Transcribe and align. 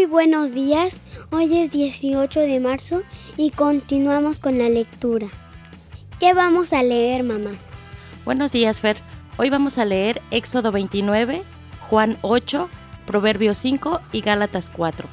Muy 0.00 0.06
buenos 0.06 0.54
días, 0.54 0.98
hoy 1.30 1.58
es 1.58 1.72
18 1.72 2.40
de 2.40 2.58
marzo 2.58 3.02
y 3.36 3.50
continuamos 3.50 4.40
con 4.40 4.58
la 4.58 4.70
lectura. 4.70 5.26
¿Qué 6.18 6.32
vamos 6.32 6.72
a 6.72 6.82
leer, 6.82 7.22
mamá? 7.22 7.50
Buenos 8.24 8.50
días, 8.50 8.80
Fer. 8.80 8.96
Hoy 9.36 9.50
vamos 9.50 9.76
a 9.76 9.84
leer 9.84 10.22
Éxodo 10.30 10.72
29, 10.72 11.42
Juan 11.90 12.16
8, 12.22 12.70
Proverbios 13.04 13.58
5 13.58 14.00
y 14.10 14.22
Gálatas 14.22 14.70
4. 14.70 15.06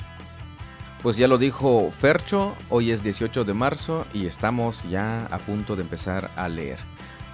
Pues 1.03 1.17
ya 1.17 1.27
lo 1.27 1.37
dijo 1.37 1.91
Fercho, 1.91 2.55
hoy 2.69 2.91
es 2.91 3.03
18 3.03 3.43
de 3.43 3.53
marzo 3.53 4.05
y 4.13 4.25
estamos 4.25 4.89
ya 4.89 5.25
a 5.25 5.37
punto 5.39 5.75
de 5.75 5.81
empezar 5.81 6.31
a 6.37 6.47
leer. 6.47 6.79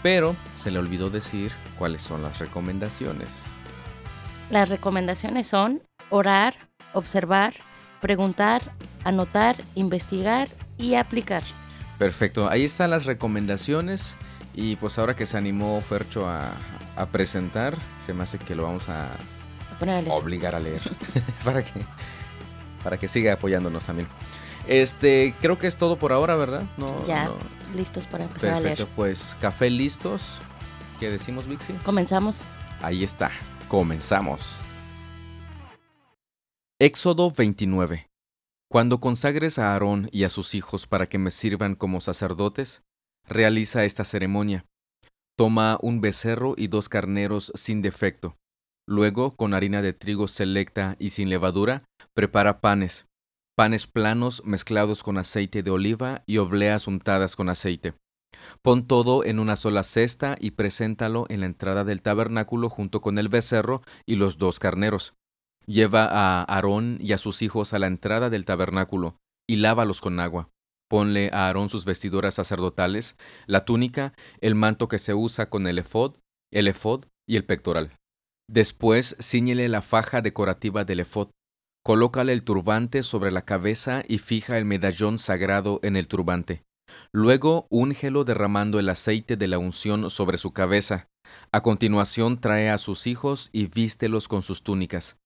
Pero 0.01 0.35
se 0.55 0.71
le 0.71 0.79
olvidó 0.79 1.11
decir 1.11 1.51
cuáles 1.77 2.01
son 2.01 2.23
las 2.23 2.39
recomendaciones. 2.39 3.61
Las 4.49 4.69
recomendaciones 4.69 5.45
son 5.45 5.83
orar, 6.09 6.55
observar, 6.93 7.53
preguntar, 8.01 8.61
anotar, 9.03 9.55
investigar 9.75 10.49
y 10.77 10.95
aplicar. 10.95 11.43
Perfecto, 11.97 12.49
ahí 12.49 12.63
están 12.65 12.89
las 12.89 13.05
recomendaciones 13.05 14.17
y 14.55 14.75
pues 14.75 14.99
ahora 14.99 15.15
que 15.15 15.25
se 15.25 15.37
animó 15.37 15.81
Fercho 15.81 16.27
a, 16.27 16.51
presentar, 17.11 17.75
se 17.97 18.13
me 18.13 18.23
hace 18.23 18.37
que 18.37 18.55
lo 18.55 18.63
vamos 18.63 18.87
a, 18.89 19.09
obligar 20.09 20.55
a 20.55 20.59
leer 20.59 20.81
para 21.43 21.63
que 21.63 21.85
para 22.83 22.97
que 22.97 23.07
siga 23.07 23.33
apoyándonos 23.33 23.85
también. 23.85 24.07
Este, 24.67 25.33
creo 25.41 25.57
que 25.57 25.67
es 25.67 25.77
todo 25.77 25.97
por 25.97 26.11
ahora, 26.11 26.35
¿verdad? 26.35 26.63
No, 26.77 27.05
ya, 27.05 27.31
listos 27.75 28.07
para 28.07 28.25
empezar 28.25 28.51
a 28.51 28.59
leer. 28.59 28.77
Perfecto, 28.77 28.91
pues 28.95 29.37
café 29.41 29.69
listos. 29.69 30.41
¿Qué 30.99 31.09
decimos, 31.09 31.47
Vixi? 31.47 31.73
Comenzamos. 31.83 32.45
Ahí 32.81 33.03
está, 33.03 33.31
comenzamos. 33.67 34.57
Éxodo 36.85 37.31
29. 37.31 38.09
Cuando 38.69 38.99
consagres 38.99 39.57
a 39.57 39.71
Aarón 39.71 40.09
y 40.11 40.25
a 40.25 40.29
sus 40.29 40.53
hijos 40.53 40.85
para 40.85 41.07
que 41.07 41.17
me 41.17 41.31
sirvan 41.31 41.75
como 41.75 42.01
sacerdotes, 42.01 42.83
realiza 43.25 43.85
esta 43.85 44.03
ceremonia. 44.03 44.65
Toma 45.37 45.77
un 45.81 46.01
becerro 46.01 46.55
y 46.57 46.67
dos 46.67 46.89
carneros 46.89 47.53
sin 47.55 47.81
defecto. 47.81 48.35
Luego, 48.85 49.37
con 49.37 49.53
harina 49.53 49.81
de 49.81 49.93
trigo 49.93 50.27
selecta 50.27 50.97
y 50.99 51.11
sin 51.11 51.29
levadura, 51.29 51.85
prepara 52.13 52.59
panes, 52.59 53.05
panes 53.55 53.87
planos 53.87 54.43
mezclados 54.43 55.03
con 55.03 55.17
aceite 55.17 55.63
de 55.63 55.71
oliva 55.71 56.23
y 56.25 56.39
obleas 56.39 56.85
untadas 56.85 57.37
con 57.37 57.47
aceite. 57.47 57.93
Pon 58.61 58.87
todo 58.87 59.23
en 59.23 59.39
una 59.39 59.55
sola 59.55 59.83
cesta 59.83 60.35
y 60.37 60.51
preséntalo 60.51 61.27
en 61.29 61.39
la 61.39 61.45
entrada 61.45 61.85
del 61.85 62.01
tabernáculo 62.01 62.69
junto 62.69 62.99
con 62.99 63.19
el 63.19 63.29
becerro 63.29 63.83
y 64.05 64.17
los 64.17 64.37
dos 64.37 64.59
carneros. 64.59 65.13
Lleva 65.65 66.05
a 66.05 66.43
Aarón 66.43 66.97
y 66.99 67.13
a 67.13 67.17
sus 67.17 67.41
hijos 67.41 67.73
a 67.73 67.79
la 67.79 67.87
entrada 67.87 68.29
del 68.29 68.45
tabernáculo, 68.45 69.17
y 69.47 69.57
lávalos 69.57 70.01
con 70.01 70.19
agua. 70.19 70.49
Ponle 70.89 71.29
a 71.33 71.47
Aarón 71.47 71.69
sus 71.69 71.85
vestiduras 71.85 72.35
sacerdotales, 72.35 73.17
la 73.47 73.65
túnica, 73.65 74.13
el 74.41 74.55
manto 74.55 74.87
que 74.87 74.99
se 74.99 75.13
usa 75.13 75.49
con 75.49 75.67
el 75.67 75.79
efod, 75.79 76.17
el 76.51 76.67
efod 76.67 77.05
y 77.27 77.37
el 77.37 77.45
pectoral. 77.45 77.97
Después 78.49 79.15
ciñele 79.21 79.69
la 79.69 79.81
faja 79.81 80.21
decorativa 80.21 80.83
del 80.83 80.99
efod. 80.99 81.29
Colócale 81.83 82.33
el 82.33 82.43
turbante 82.43 83.03
sobre 83.03 83.31
la 83.31 83.43
cabeza 83.43 84.03
y 84.07 84.19
fija 84.19 84.57
el 84.57 84.65
medallón 84.65 85.17
sagrado 85.17 85.79
en 85.83 85.95
el 85.95 86.07
turbante. 86.07 86.63
Luego 87.11 87.67
úngelo 87.69 88.23
derramando 88.23 88.79
el 88.79 88.89
aceite 88.89 89.37
de 89.37 89.47
la 89.47 89.57
unción 89.57 90.09
sobre 90.09 90.37
su 90.37 90.51
cabeza. 90.51 91.07
A 91.51 91.61
continuación 91.61 92.39
trae 92.39 92.69
a 92.69 92.77
sus 92.77 93.07
hijos 93.07 93.49
y 93.51 93.67
vístelos 93.67 94.27
con 94.27 94.43
sus 94.43 94.63
túnicas. 94.63 95.17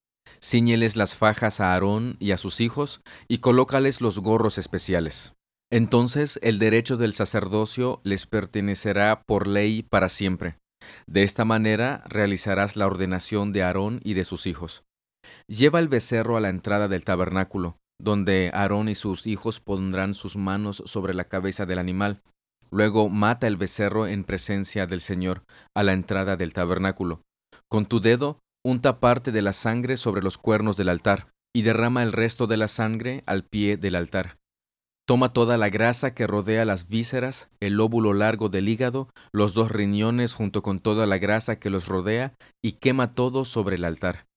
Cíñeles 0.41 0.95
las 0.95 1.15
fajas 1.15 1.59
a 1.59 1.73
Aarón 1.73 2.15
y 2.19 2.31
a 2.31 2.37
sus 2.37 2.61
hijos, 2.61 3.01
y 3.27 3.39
colócales 3.39 4.01
los 4.01 4.19
gorros 4.19 4.57
especiales. 4.57 5.33
Entonces 5.69 6.39
el 6.43 6.59
derecho 6.59 6.95
del 6.95 7.13
sacerdocio 7.13 7.99
les 8.03 8.25
pertenecerá 8.25 9.23
por 9.25 9.47
ley 9.47 9.83
para 9.83 10.09
siempre. 10.09 10.57
De 11.07 11.23
esta 11.23 11.43
manera 11.43 12.03
realizarás 12.07 12.75
la 12.75 12.87
ordenación 12.87 13.51
de 13.51 13.63
Aarón 13.63 13.99
y 14.03 14.13
de 14.13 14.23
sus 14.23 14.47
hijos. 14.47 14.83
Lleva 15.47 15.79
el 15.79 15.89
becerro 15.89 16.37
a 16.37 16.39
la 16.39 16.49
entrada 16.49 16.87
del 16.87 17.03
tabernáculo, 17.03 17.77
donde 17.99 18.51
Aarón 18.53 18.87
y 18.87 18.95
sus 18.95 19.27
hijos 19.27 19.59
pondrán 19.59 20.13
sus 20.13 20.37
manos 20.37 20.83
sobre 20.85 21.13
la 21.13 21.25
cabeza 21.25 21.65
del 21.65 21.79
animal. 21.79 22.21
Luego 22.69 23.09
mata 23.09 23.47
el 23.47 23.57
becerro 23.57 24.07
en 24.07 24.23
presencia 24.23 24.87
del 24.87 25.01
Señor, 25.01 25.43
a 25.75 25.83
la 25.83 25.93
entrada 25.93 26.37
del 26.37 26.53
tabernáculo. 26.53 27.21
Con 27.69 27.85
tu 27.85 27.99
dedo 27.99 28.39
unta 28.67 28.99
parte 28.99 29.31
de 29.31 29.41
la 29.41 29.53
sangre 29.53 29.95
sobre 29.95 30.21
los 30.21 30.37
cuernos 30.37 30.75
del 30.75 30.89
altar 30.89 31.29
y 31.55 31.61
derrama 31.61 32.03
el 32.03 32.11
resto 32.11 32.47
de 32.47 32.57
la 32.57 32.67
sangre 32.67 33.23
al 33.25 33.45
pie 33.45 33.77
del 33.77 33.95
altar. 33.95 34.39
Toma 35.07 35.29
toda 35.29 35.55
la 35.57 35.69
grasa 35.69 36.13
que 36.13 36.27
rodea 36.27 36.65
las 36.65 36.89
vísceras, 36.89 37.47
el 37.61 37.75
lóbulo 37.75 38.13
largo 38.13 38.49
del 38.49 38.67
hígado, 38.67 39.07
los 39.31 39.53
dos 39.53 39.71
riñones 39.71 40.33
junto 40.33 40.63
con 40.63 40.79
toda 40.79 41.05
la 41.05 41.17
grasa 41.17 41.59
que 41.59 41.69
los 41.69 41.87
rodea, 41.87 42.33
y 42.61 42.73
quema 42.73 43.13
todo 43.13 43.45
sobre 43.45 43.77
el 43.77 43.85
altar. 43.85 44.27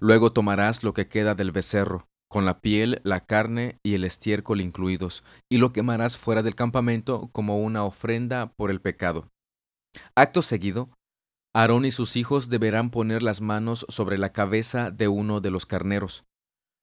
Luego 0.00 0.32
tomarás 0.32 0.82
lo 0.82 0.92
que 0.92 1.06
queda 1.06 1.36
del 1.36 1.52
becerro, 1.52 2.08
con 2.28 2.44
la 2.44 2.58
piel, 2.58 3.00
la 3.04 3.24
carne 3.24 3.78
y 3.84 3.94
el 3.94 4.02
estiércol 4.02 4.60
incluidos, 4.60 5.22
y 5.48 5.58
lo 5.58 5.72
quemarás 5.72 6.18
fuera 6.18 6.42
del 6.42 6.56
campamento 6.56 7.30
como 7.30 7.60
una 7.60 7.84
ofrenda 7.84 8.52
por 8.56 8.72
el 8.72 8.80
pecado. 8.80 9.28
Acto 10.16 10.42
seguido, 10.42 10.88
Aarón 11.56 11.86
y 11.86 11.90
sus 11.90 12.16
hijos 12.16 12.50
deberán 12.50 12.90
poner 12.90 13.22
las 13.22 13.40
manos 13.40 13.86
sobre 13.88 14.18
la 14.18 14.30
cabeza 14.30 14.90
de 14.90 15.08
uno 15.08 15.40
de 15.40 15.50
los 15.50 15.64
carneros. 15.64 16.26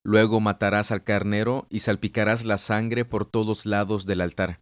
Luego 0.03 0.39
matarás 0.39 0.91
al 0.91 1.03
carnero 1.03 1.67
y 1.69 1.81
salpicarás 1.81 2.43
la 2.43 2.57
sangre 2.57 3.05
por 3.05 3.25
todos 3.25 3.67
lados 3.67 4.07
del 4.07 4.19
altar. 4.19 4.61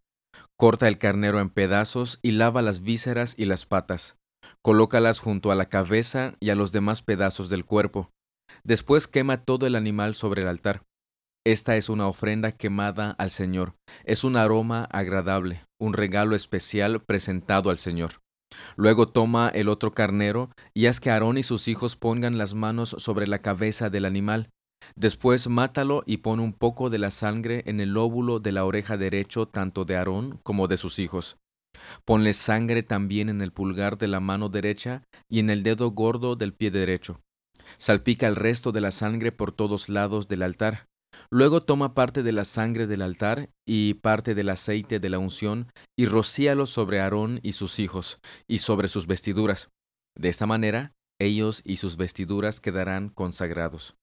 Corta 0.59 0.89
el 0.89 0.97
carnero 0.97 1.39
en 1.39 1.49
pedazos 1.49 2.19
y 2.22 2.31
lava 2.31 2.61
las 2.61 2.81
vísceras 2.81 3.35
y 3.38 3.45
las 3.45 3.66
patas. 3.66 4.17
Colócalas 4.61 5.22
junto 5.22 5.49
a 5.49 5.55
la 5.55 5.69
cabeza 5.69 6.35
y 6.41 6.49
a 6.49 6.55
los 6.55 6.73
demás 6.73 7.01
pedazos 7.01 7.49
del 7.49 7.63
cuerpo. 7.63 8.11
Después 8.66 9.07
quema 9.07 9.45
todo 9.45 9.66
el 9.66 9.78
animal 9.78 10.16
sobre 10.16 10.41
el 10.41 10.49
altar. 10.49 10.83
Esta 11.45 11.78
es 11.78 11.88
una 11.88 12.09
ofrenda 12.09 12.51
quemada 12.51 13.11
al 13.11 13.31
Señor. 13.31 13.75
Es 14.03 14.25
un 14.25 14.35
aroma 14.35 14.89
agradable, 14.91 15.63
un 15.79 15.93
regalo 15.93 16.35
especial 16.35 17.01
presentado 17.01 17.69
al 17.69 17.78
Señor. 17.78 18.19
Luego 18.75 19.07
toma 19.07 19.50
el 19.50 19.69
otro 19.69 19.91
carnero 19.91 20.50
y 20.73 20.88
haz 20.88 21.00
que 21.00 21.09
Aarón 21.09 21.38
y 21.38 21.44
sus 21.44 21.67
hijos 21.67 21.95
pongan 21.95 22.38
las 22.38 22.53
manos 22.53 22.95
sobre 22.97 23.28
la 23.28 23.39
cabeza 23.39 23.89
del 23.89 24.06
animal. 24.06 24.50
Después 24.95 25.47
mátalo 25.47 26.03
y 26.06 26.17
pon 26.17 26.39
un 26.39 26.53
poco 26.53 26.90
de 26.90 27.00
la 27.00 27.11
sangre 27.11 27.63
en 27.66 27.79
el 27.79 27.90
lóbulo 27.94 28.40
de 28.40 28.51
la 28.51 28.66
oreja 28.66 28.97
derecho 28.97 29.47
tanto 29.47 29.85
de 29.85 29.95
Aarón 29.95 30.40
como 30.44 30.67
de 30.67 30.78
sus 30.78 31.00
hijos. 31.00 31.38
Ponle 32.06 32.34
sangre 32.34 32.84
también 32.84 33.29
en 33.29 33.41
el 33.41 33.51
pulgar 33.51 33.97
de 33.97 34.07
la 34.07 34.19
mano 34.19 34.50
derecha 34.50 35.03
y 35.29 35.40
en 35.40 35.50
el 35.50 35.63
dedo 35.63 35.91
gordo 35.91 36.35
del 36.35 36.53
pie 36.53 36.72
derecho. 36.72 37.22
Salpica 37.78 38.28
el 38.28 38.35
resto 38.35 38.72
de 38.72 38.81
la 38.81 38.91
sangre 38.91 39.31
por 39.31 39.51
todos 39.51 39.88
lados 39.88 40.28
del 40.28 40.44
altar. 40.44 40.88
Luego 41.29 41.61
toma 41.61 41.94
parte 41.94 42.23
de 42.23 42.31
la 42.31 42.44
sangre 42.45 42.88
del 42.88 43.01
altar 43.01 43.49
y 43.66 43.95
parte 43.95 44.35
del 44.35 44.49
aceite 44.49 44.99
de 44.99 45.09
la 45.09 45.19
unción 45.19 45.72
y 45.97 46.05
rocíalo 46.05 46.66
sobre 46.66 46.99
Aarón 46.99 47.39
y 47.41 47.53
sus 47.53 47.79
hijos 47.79 48.19
y 48.47 48.59
sobre 48.59 48.88
sus 48.88 49.07
vestiduras. 49.07 49.69
De 50.17 50.29
esta 50.29 50.45
manera, 50.45 50.94
ellos 51.19 51.61
y 51.63 51.77
sus 51.77 51.97
vestiduras 51.97 52.59
quedarán 52.59 53.09
consagrados. 53.09 53.95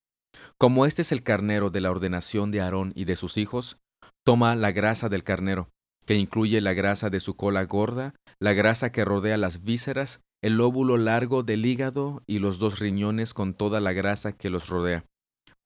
Como 0.59 0.87
este 0.87 1.03
es 1.03 1.13
el 1.13 1.23
carnero 1.23 1.71
de 1.71 1.81
la 1.81 1.91
ordenación 1.91 2.51
de 2.51 2.61
Aarón 2.61 2.93
y 2.95 3.05
de 3.05 3.17
sus 3.17 3.37
hijos, 3.37 3.79
toma 4.25 4.57
la 4.57 4.73
grasa 4.73 5.09
del 5.09 5.25
carnero, 5.25 5.71
que 6.07 6.15
incluye 6.15 6.61
la 6.61 6.75
grasa 6.75 7.11
de 7.11 7.21
su 7.21 7.37
cola 7.37 7.65
gorda, 7.65 8.15
la 8.39 8.53
grasa 8.53 8.93
que 8.93 9.05
rodea 9.05 9.37
las 9.37 9.65
vísceras, 9.65 10.21
el 10.43 10.57
lóbulo 10.57 10.97
largo 10.97 11.43
del 11.43 11.67
hígado 11.67 12.23
y 12.27 12.39
los 12.39 12.59
dos 12.59 12.79
riñones 12.79 13.35
con 13.35 13.53
toda 13.55 13.81
la 13.81 13.93
grasa 13.93 14.33
que 14.33 14.51
los 14.51 14.69
rodea 14.69 15.05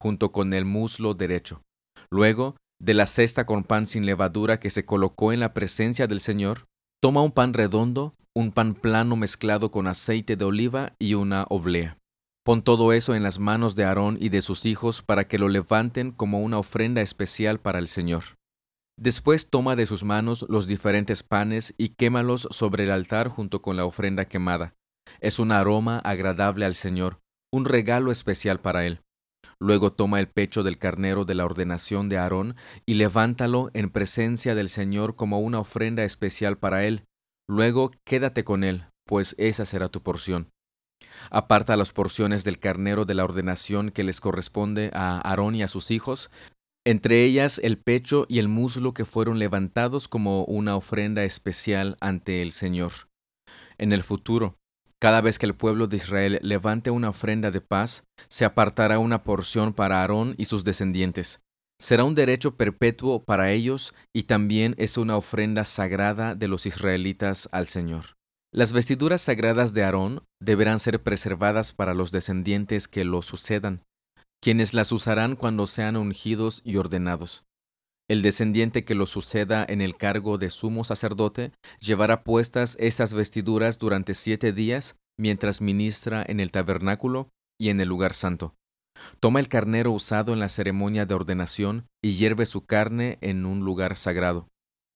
junto 0.03 0.33
con 0.33 0.51
el 0.51 0.65
muslo 0.65 1.13
derecho. 1.13 1.61
Luego, 2.11 2.57
de 2.77 2.93
la 2.93 3.05
cesta 3.05 3.45
con 3.45 3.63
pan 3.63 3.87
sin 3.87 4.05
levadura 4.05 4.59
que 4.59 4.69
se 4.69 4.83
colocó 4.83 5.31
en 5.31 5.39
la 5.39 5.53
presencia 5.53 6.07
del 6.07 6.19
Señor, 6.19 6.65
toma 7.01 7.21
un 7.21 7.31
pan 7.31 7.53
redondo, 7.53 8.13
un 8.35 8.51
pan 8.51 8.73
plano 8.73 9.15
mezclado 9.15 9.71
con 9.71 9.87
aceite 9.87 10.35
de 10.35 10.43
oliva 10.43 10.91
y 10.99 11.13
una 11.13 11.45
oblea. 11.47 11.97
Pon 12.43 12.63
todo 12.63 12.91
eso 12.91 13.15
en 13.15 13.23
las 13.23 13.39
manos 13.39 13.77
de 13.77 13.85
Aarón 13.85 14.17
y 14.19 14.27
de 14.27 14.41
sus 14.41 14.65
hijos 14.65 15.01
para 15.01 15.25
que 15.25 15.39
lo 15.39 15.47
levanten 15.47 16.11
como 16.11 16.41
una 16.41 16.57
ofrenda 16.57 17.01
especial 17.01 17.61
para 17.61 17.79
el 17.79 17.87
Señor. 17.87 18.23
Después 18.99 19.49
toma 19.49 19.77
de 19.77 19.85
sus 19.85 20.03
manos 20.03 20.45
los 20.49 20.67
diferentes 20.67 21.23
panes 21.23 21.75
y 21.77 21.95
quémalos 21.95 22.49
sobre 22.51 22.83
el 22.83 22.91
altar 22.91 23.29
junto 23.29 23.61
con 23.61 23.77
la 23.77 23.85
ofrenda 23.85 24.25
quemada. 24.25 24.73
Es 25.21 25.39
un 25.39 25.53
aroma 25.53 25.99
agradable 25.99 26.65
al 26.65 26.75
Señor, 26.75 27.21
un 27.53 27.63
regalo 27.63 28.11
especial 28.11 28.59
para 28.59 28.85
Él. 28.85 28.99
Luego 29.59 29.91
toma 29.91 30.19
el 30.19 30.27
pecho 30.27 30.63
del 30.63 30.77
carnero 30.77 31.25
de 31.25 31.35
la 31.35 31.45
ordenación 31.45 32.09
de 32.09 32.17
Aarón 32.17 32.55
y 32.85 32.95
levántalo 32.95 33.69
en 33.73 33.89
presencia 33.89 34.55
del 34.55 34.69
Señor 34.69 35.15
como 35.15 35.39
una 35.39 35.59
ofrenda 35.59 36.03
especial 36.03 36.57
para 36.57 36.85
él. 36.85 37.05
Luego 37.47 37.91
quédate 38.05 38.43
con 38.43 38.63
él, 38.63 38.85
pues 39.05 39.35
esa 39.37 39.65
será 39.65 39.89
tu 39.89 40.01
porción. 40.01 40.49
Aparta 41.29 41.77
las 41.77 41.91
porciones 41.91 42.43
del 42.43 42.59
carnero 42.59 43.05
de 43.05 43.13
la 43.13 43.23
ordenación 43.23 43.91
que 43.91 44.03
les 44.03 44.21
corresponde 44.21 44.91
a 44.93 45.19
Aarón 45.19 45.55
y 45.55 45.63
a 45.63 45.67
sus 45.67 45.91
hijos, 45.91 46.29
entre 46.85 47.23
ellas 47.23 47.59
el 47.63 47.77
pecho 47.77 48.25
y 48.27 48.39
el 48.39 48.49
muslo 48.49 48.93
que 48.93 49.05
fueron 49.05 49.39
levantados 49.39 50.07
como 50.07 50.43
una 50.45 50.75
ofrenda 50.75 51.23
especial 51.23 51.97
ante 52.01 52.41
el 52.41 52.51
Señor. 52.51 52.91
En 53.77 53.93
el 53.93 54.03
futuro, 54.03 54.57
cada 55.03 55.19
vez 55.19 55.37
que 55.37 55.45
el 55.45 55.53
pueblo 55.53 55.87
de 55.87 55.97
Israel 55.97 56.39
levante 56.43 56.89
una 56.89 57.09
ofrenda 57.09 57.51
de 57.51 57.59
paz, 57.59 58.05
se 58.29 58.45
apartará 58.45 58.99
una 58.99 59.21
porción 59.23 59.73
para 59.73 59.99
Aarón 59.99 60.33
y 60.37 60.45
sus 60.45 60.63
descendientes. 60.63 61.41
Será 61.77 62.05
un 62.05 62.15
derecho 62.15 62.55
perpetuo 62.55 63.21
para 63.21 63.51
ellos 63.51 63.93
y 64.13 64.23
también 64.23 64.75
es 64.77 64.95
una 64.95 65.17
ofrenda 65.17 65.65
sagrada 65.65 66.35
de 66.35 66.47
los 66.47 66.65
israelitas 66.65 67.49
al 67.51 67.67
Señor. 67.67 68.15
Las 68.53 68.71
vestiduras 68.71 69.21
sagradas 69.21 69.73
de 69.73 69.83
Aarón 69.83 70.23
deberán 70.39 70.79
ser 70.79 71.03
preservadas 71.03 71.73
para 71.73 71.93
los 71.93 72.13
descendientes 72.13 72.87
que 72.87 73.03
lo 73.03 73.21
sucedan, 73.23 73.83
quienes 74.41 74.73
las 74.73 74.93
usarán 74.93 75.35
cuando 75.35 75.67
sean 75.67 75.97
ungidos 75.97 76.61
y 76.63 76.77
ordenados. 76.77 77.43
El 78.09 78.21
descendiente 78.21 78.83
que 78.83 78.95
lo 78.95 79.05
suceda 79.05 79.65
en 79.67 79.81
el 79.81 79.95
cargo 79.95 80.37
de 80.37 80.49
sumo 80.49 80.83
sacerdote 80.83 81.51
llevará 81.79 82.23
puestas 82.23 82.75
estas 82.79 83.13
vestiduras 83.13 83.79
durante 83.79 84.13
siete 84.13 84.51
días 84.51 84.97
mientras 85.17 85.61
ministra 85.61 86.23
en 86.27 86.39
el 86.39 86.51
tabernáculo 86.51 87.29
y 87.59 87.69
en 87.69 87.79
el 87.79 87.87
lugar 87.87 88.13
santo. 88.13 88.55
Toma 89.19 89.39
el 89.39 89.47
carnero 89.47 89.91
usado 89.91 90.33
en 90.33 90.39
la 90.39 90.49
ceremonia 90.49 91.05
de 91.05 91.15
ordenación 91.15 91.87
y 92.03 92.13
hierve 92.13 92.45
su 92.45 92.65
carne 92.65 93.17
en 93.21 93.45
un 93.45 93.61
lugar 93.61 93.95
sagrado. 93.95 94.47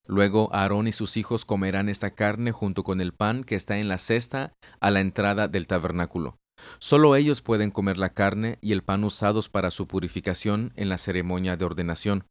Luego 0.07 0.49
Aarón 0.53 0.87
y 0.87 0.91
sus 0.91 1.17
hijos 1.17 1.45
comerán 1.45 1.89
esta 1.89 2.11
carne 2.11 2.51
junto 2.51 2.83
con 2.83 3.01
el 3.01 3.13
pan 3.13 3.43
que 3.43 3.55
está 3.55 3.77
en 3.77 3.87
la 3.89 3.97
cesta 3.97 4.53
a 4.79 4.91
la 4.91 4.99
entrada 4.99 5.47
del 5.47 5.67
tabernáculo. 5.67 6.37
Solo 6.79 7.15
ellos 7.15 7.41
pueden 7.41 7.71
comer 7.71 7.97
la 7.97 8.09
carne 8.09 8.57
y 8.61 8.71
el 8.71 8.83
pan 8.83 9.03
usados 9.03 9.49
para 9.49 9.71
su 9.71 9.87
purificación 9.87 10.71
en 10.75 10.89
la 10.89 10.97
ceremonia 10.97 11.55
de 11.55 11.65
ordenación. 11.65 12.25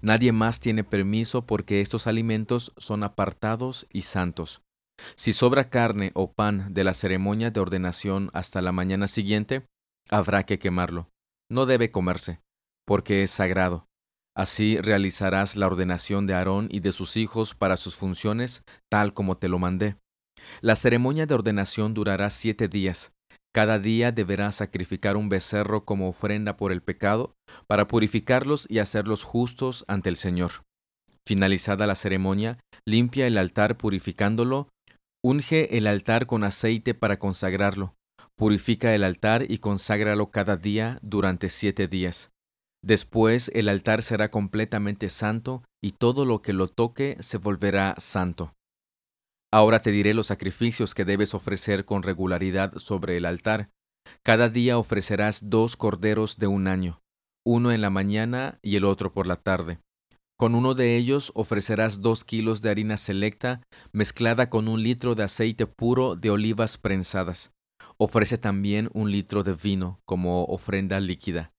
Nadie 0.00 0.32
más 0.32 0.60
tiene 0.60 0.84
permiso 0.84 1.46
porque 1.46 1.80
estos 1.80 2.06
alimentos 2.06 2.72
son 2.76 3.04
apartados 3.04 3.86
y 3.90 4.02
santos. 4.02 4.62
Si 5.16 5.32
sobra 5.32 5.70
carne 5.70 6.10
o 6.14 6.32
pan 6.32 6.72
de 6.72 6.84
la 6.84 6.94
ceremonia 6.94 7.50
de 7.50 7.60
ordenación 7.60 8.30
hasta 8.32 8.62
la 8.62 8.72
mañana 8.72 9.08
siguiente, 9.08 9.66
habrá 10.10 10.44
que 10.44 10.58
quemarlo. 10.58 11.10
No 11.50 11.66
debe 11.66 11.90
comerse, 11.90 12.40
porque 12.86 13.22
es 13.22 13.30
sagrado. 13.30 13.86
Así 14.36 14.78
realizarás 14.80 15.56
la 15.56 15.66
ordenación 15.66 16.26
de 16.26 16.34
Aarón 16.34 16.68
y 16.70 16.80
de 16.80 16.92
sus 16.92 17.16
hijos 17.16 17.54
para 17.54 17.76
sus 17.76 17.96
funciones, 17.96 18.64
tal 18.90 19.14
como 19.14 19.36
te 19.36 19.48
lo 19.48 19.58
mandé. 19.58 19.96
La 20.60 20.76
ceremonia 20.76 21.26
de 21.26 21.34
ordenación 21.34 21.94
durará 21.94 22.30
siete 22.30 22.68
días. 22.68 23.12
Cada 23.54 23.78
día 23.78 24.10
deberás 24.10 24.56
sacrificar 24.56 25.16
un 25.16 25.28
becerro 25.28 25.84
como 25.84 26.08
ofrenda 26.08 26.56
por 26.56 26.72
el 26.72 26.82
pecado, 26.82 27.36
para 27.68 27.86
purificarlos 27.86 28.66
y 28.68 28.80
hacerlos 28.80 29.22
justos 29.22 29.84
ante 29.86 30.08
el 30.08 30.16
Señor. 30.16 30.64
Finalizada 31.24 31.86
la 31.86 31.94
ceremonia, 31.94 32.58
limpia 32.84 33.28
el 33.28 33.38
altar 33.38 33.76
purificándolo, 33.76 34.68
unge 35.22 35.78
el 35.78 35.86
altar 35.86 36.26
con 36.26 36.42
aceite 36.42 36.94
para 36.94 37.20
consagrarlo, 37.20 37.94
purifica 38.36 38.92
el 38.92 39.04
altar 39.04 39.46
y 39.48 39.58
conságralo 39.58 40.32
cada 40.32 40.56
día 40.56 40.98
durante 41.02 41.48
siete 41.48 41.86
días. 41.86 42.32
Después 42.82 43.52
el 43.54 43.68
altar 43.68 44.02
será 44.02 44.32
completamente 44.32 45.08
santo 45.08 45.62
y 45.80 45.92
todo 45.92 46.24
lo 46.24 46.42
que 46.42 46.52
lo 46.52 46.66
toque 46.66 47.16
se 47.20 47.38
volverá 47.38 47.94
santo. 47.98 48.52
Ahora 49.54 49.80
te 49.80 49.92
diré 49.92 50.14
los 50.14 50.26
sacrificios 50.26 50.94
que 50.94 51.04
debes 51.04 51.32
ofrecer 51.32 51.84
con 51.84 52.02
regularidad 52.02 52.76
sobre 52.76 53.16
el 53.16 53.24
altar. 53.24 53.70
Cada 54.24 54.48
día 54.48 54.78
ofrecerás 54.78 55.48
dos 55.48 55.76
corderos 55.76 56.38
de 56.38 56.48
un 56.48 56.66
año, 56.66 57.02
uno 57.46 57.70
en 57.70 57.80
la 57.80 57.88
mañana 57.88 58.58
y 58.62 58.74
el 58.74 58.84
otro 58.84 59.12
por 59.12 59.28
la 59.28 59.36
tarde. 59.36 59.78
Con 60.36 60.56
uno 60.56 60.74
de 60.74 60.96
ellos 60.96 61.30
ofrecerás 61.36 62.00
dos 62.00 62.24
kilos 62.24 62.62
de 62.62 62.70
harina 62.70 62.96
selecta 62.96 63.62
mezclada 63.92 64.50
con 64.50 64.66
un 64.66 64.82
litro 64.82 65.14
de 65.14 65.22
aceite 65.22 65.68
puro 65.68 66.16
de 66.16 66.30
olivas 66.30 66.76
prensadas. 66.76 67.52
Ofrece 67.96 68.38
también 68.38 68.90
un 68.92 69.12
litro 69.12 69.44
de 69.44 69.54
vino 69.54 70.00
como 70.04 70.46
ofrenda 70.46 70.98
líquida. 70.98 71.52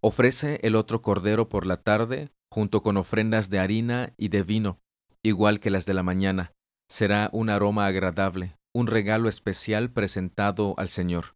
Ofrece 0.00 0.58
el 0.64 0.74
otro 0.74 1.02
cordero 1.02 1.48
por 1.48 1.66
la 1.66 1.76
tarde, 1.76 2.32
junto 2.52 2.82
con 2.82 2.96
ofrendas 2.96 3.48
de 3.48 3.60
harina 3.60 4.12
y 4.16 4.26
de 4.26 4.42
vino, 4.42 4.80
igual 5.22 5.60
que 5.60 5.70
las 5.70 5.86
de 5.86 5.94
la 5.94 6.02
mañana. 6.02 6.52
Será 6.90 7.28
un 7.32 7.50
aroma 7.50 7.86
agradable, 7.86 8.56
un 8.74 8.86
regalo 8.86 9.28
especial 9.28 9.90
presentado 9.90 10.74
al 10.78 10.88
Señor. 10.88 11.34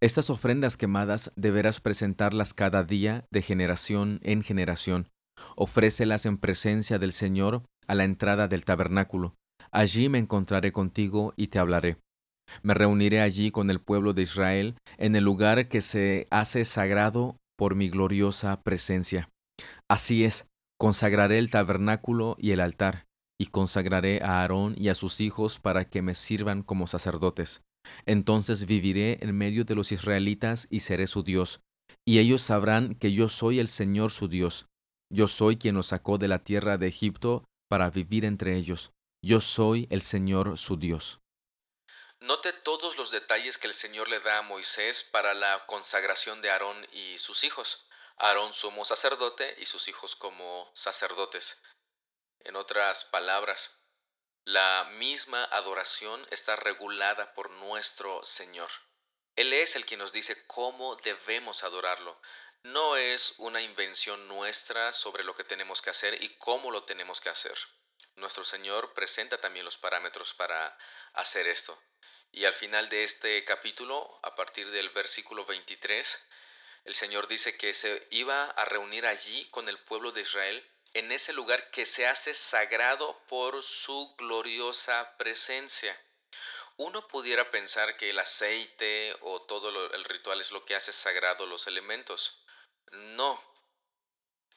Estas 0.00 0.28
ofrendas 0.28 0.76
quemadas 0.76 1.32
deberás 1.36 1.80
presentarlas 1.80 2.52
cada 2.52 2.82
día 2.82 3.24
de 3.30 3.42
generación 3.42 4.18
en 4.22 4.42
generación. 4.42 5.08
Ofrécelas 5.56 6.26
en 6.26 6.36
presencia 6.36 6.98
del 6.98 7.12
Señor 7.12 7.62
a 7.86 7.94
la 7.94 8.04
entrada 8.04 8.48
del 8.48 8.64
tabernáculo. 8.64 9.36
Allí 9.70 10.08
me 10.08 10.18
encontraré 10.18 10.72
contigo 10.72 11.32
y 11.36 11.48
te 11.48 11.58
hablaré. 11.58 11.98
Me 12.62 12.74
reuniré 12.74 13.20
allí 13.20 13.50
con 13.50 13.70
el 13.70 13.80
pueblo 13.80 14.14
de 14.14 14.22
Israel 14.22 14.76
en 14.96 15.14
el 15.14 15.24
lugar 15.24 15.68
que 15.68 15.80
se 15.80 16.26
hace 16.30 16.64
sagrado 16.64 17.36
por 17.56 17.74
mi 17.74 17.88
gloriosa 17.88 18.62
presencia. 18.62 19.28
Así 19.88 20.24
es, 20.24 20.48
consagraré 20.78 21.38
el 21.38 21.50
tabernáculo 21.50 22.36
y 22.38 22.52
el 22.52 22.60
altar, 22.60 23.04
y 23.38 23.46
consagraré 23.46 24.20
a 24.22 24.42
Aarón 24.42 24.74
y 24.76 24.88
a 24.88 24.94
sus 24.94 25.20
hijos 25.20 25.58
para 25.58 25.88
que 25.88 26.02
me 26.02 26.14
sirvan 26.14 26.62
como 26.62 26.86
sacerdotes. 26.86 27.62
Entonces 28.04 28.66
viviré 28.66 29.18
en 29.22 29.36
medio 29.36 29.64
de 29.64 29.74
los 29.74 29.92
israelitas 29.92 30.66
y 30.70 30.80
seré 30.80 31.06
su 31.06 31.22
Dios, 31.22 31.60
y 32.04 32.18
ellos 32.18 32.42
sabrán 32.42 32.94
que 32.94 33.12
yo 33.12 33.28
soy 33.28 33.60
el 33.60 33.68
Señor 33.68 34.10
su 34.10 34.28
Dios. 34.28 34.66
Yo 35.10 35.28
soy 35.28 35.56
quien 35.56 35.76
los 35.76 35.86
sacó 35.86 36.18
de 36.18 36.28
la 36.28 36.40
tierra 36.40 36.76
de 36.76 36.88
Egipto 36.88 37.44
para 37.68 37.90
vivir 37.90 38.24
entre 38.24 38.56
ellos. 38.56 38.90
Yo 39.24 39.40
soy 39.40 39.86
el 39.90 40.02
Señor 40.02 40.58
su 40.58 40.76
Dios. 40.76 41.20
Note 42.20 42.52
todos 42.52 42.98
los 42.98 43.10
detalles 43.10 43.58
que 43.58 43.68
el 43.68 43.74
Señor 43.74 44.08
le 44.08 44.20
da 44.20 44.38
a 44.38 44.42
Moisés 44.42 45.04
para 45.04 45.34
la 45.34 45.64
consagración 45.66 46.42
de 46.42 46.50
Aarón 46.50 46.76
y 46.92 47.18
sus 47.18 47.44
hijos. 47.44 47.86
Aarón 48.16 48.52
sumo 48.52 48.84
sacerdote 48.84 49.56
y 49.60 49.64
sus 49.66 49.88
hijos 49.88 50.16
como 50.16 50.70
sacerdotes. 50.74 51.62
En 52.40 52.56
otras 52.56 53.04
palabras, 53.04 53.70
la 54.44 54.84
misma 54.92 55.44
adoración 55.44 56.26
está 56.30 56.56
regulada 56.56 57.34
por 57.34 57.50
nuestro 57.50 58.24
Señor. 58.24 58.70
Él 59.36 59.52
es 59.52 59.76
el 59.76 59.84
quien 59.84 60.00
nos 60.00 60.12
dice 60.12 60.46
cómo 60.46 60.96
debemos 60.96 61.64
adorarlo. 61.64 62.20
No 62.62 62.96
es 62.96 63.34
una 63.38 63.60
invención 63.60 64.26
nuestra 64.26 64.92
sobre 64.92 65.22
lo 65.22 65.34
que 65.34 65.44
tenemos 65.44 65.82
que 65.82 65.90
hacer 65.90 66.22
y 66.22 66.36
cómo 66.38 66.70
lo 66.70 66.84
tenemos 66.84 67.20
que 67.20 67.28
hacer. 67.28 67.58
Nuestro 68.16 68.44
Señor 68.44 68.94
presenta 68.94 69.40
también 69.40 69.64
los 69.64 69.78
parámetros 69.78 70.34
para 70.34 70.76
hacer 71.12 71.46
esto. 71.46 71.80
Y 72.32 72.46
al 72.46 72.54
final 72.54 72.88
de 72.88 73.04
este 73.04 73.44
capítulo, 73.44 74.18
a 74.22 74.34
partir 74.34 74.70
del 74.70 74.90
versículo 74.90 75.44
23, 75.44 76.26
el 76.84 76.94
Señor 76.94 77.28
dice 77.28 77.56
que 77.56 77.74
se 77.74 78.08
iba 78.10 78.44
a 78.44 78.64
reunir 78.64 79.06
allí 79.06 79.48
con 79.50 79.68
el 79.68 79.78
pueblo 79.84 80.10
de 80.10 80.22
Israel 80.22 80.68
en 80.98 81.12
ese 81.12 81.32
lugar 81.32 81.70
que 81.70 81.86
se 81.86 82.06
hace 82.06 82.34
sagrado 82.34 83.22
por 83.28 83.62
su 83.62 84.14
gloriosa 84.16 85.16
presencia. 85.16 85.96
Uno 86.76 87.06
pudiera 87.08 87.50
pensar 87.50 87.96
que 87.96 88.10
el 88.10 88.18
aceite 88.18 89.16
o 89.20 89.42
todo 89.42 89.92
el 89.94 90.04
ritual 90.04 90.40
es 90.40 90.50
lo 90.50 90.64
que 90.64 90.74
hace 90.74 90.92
sagrado 90.92 91.46
los 91.46 91.66
elementos. 91.66 92.44
No, 92.92 93.40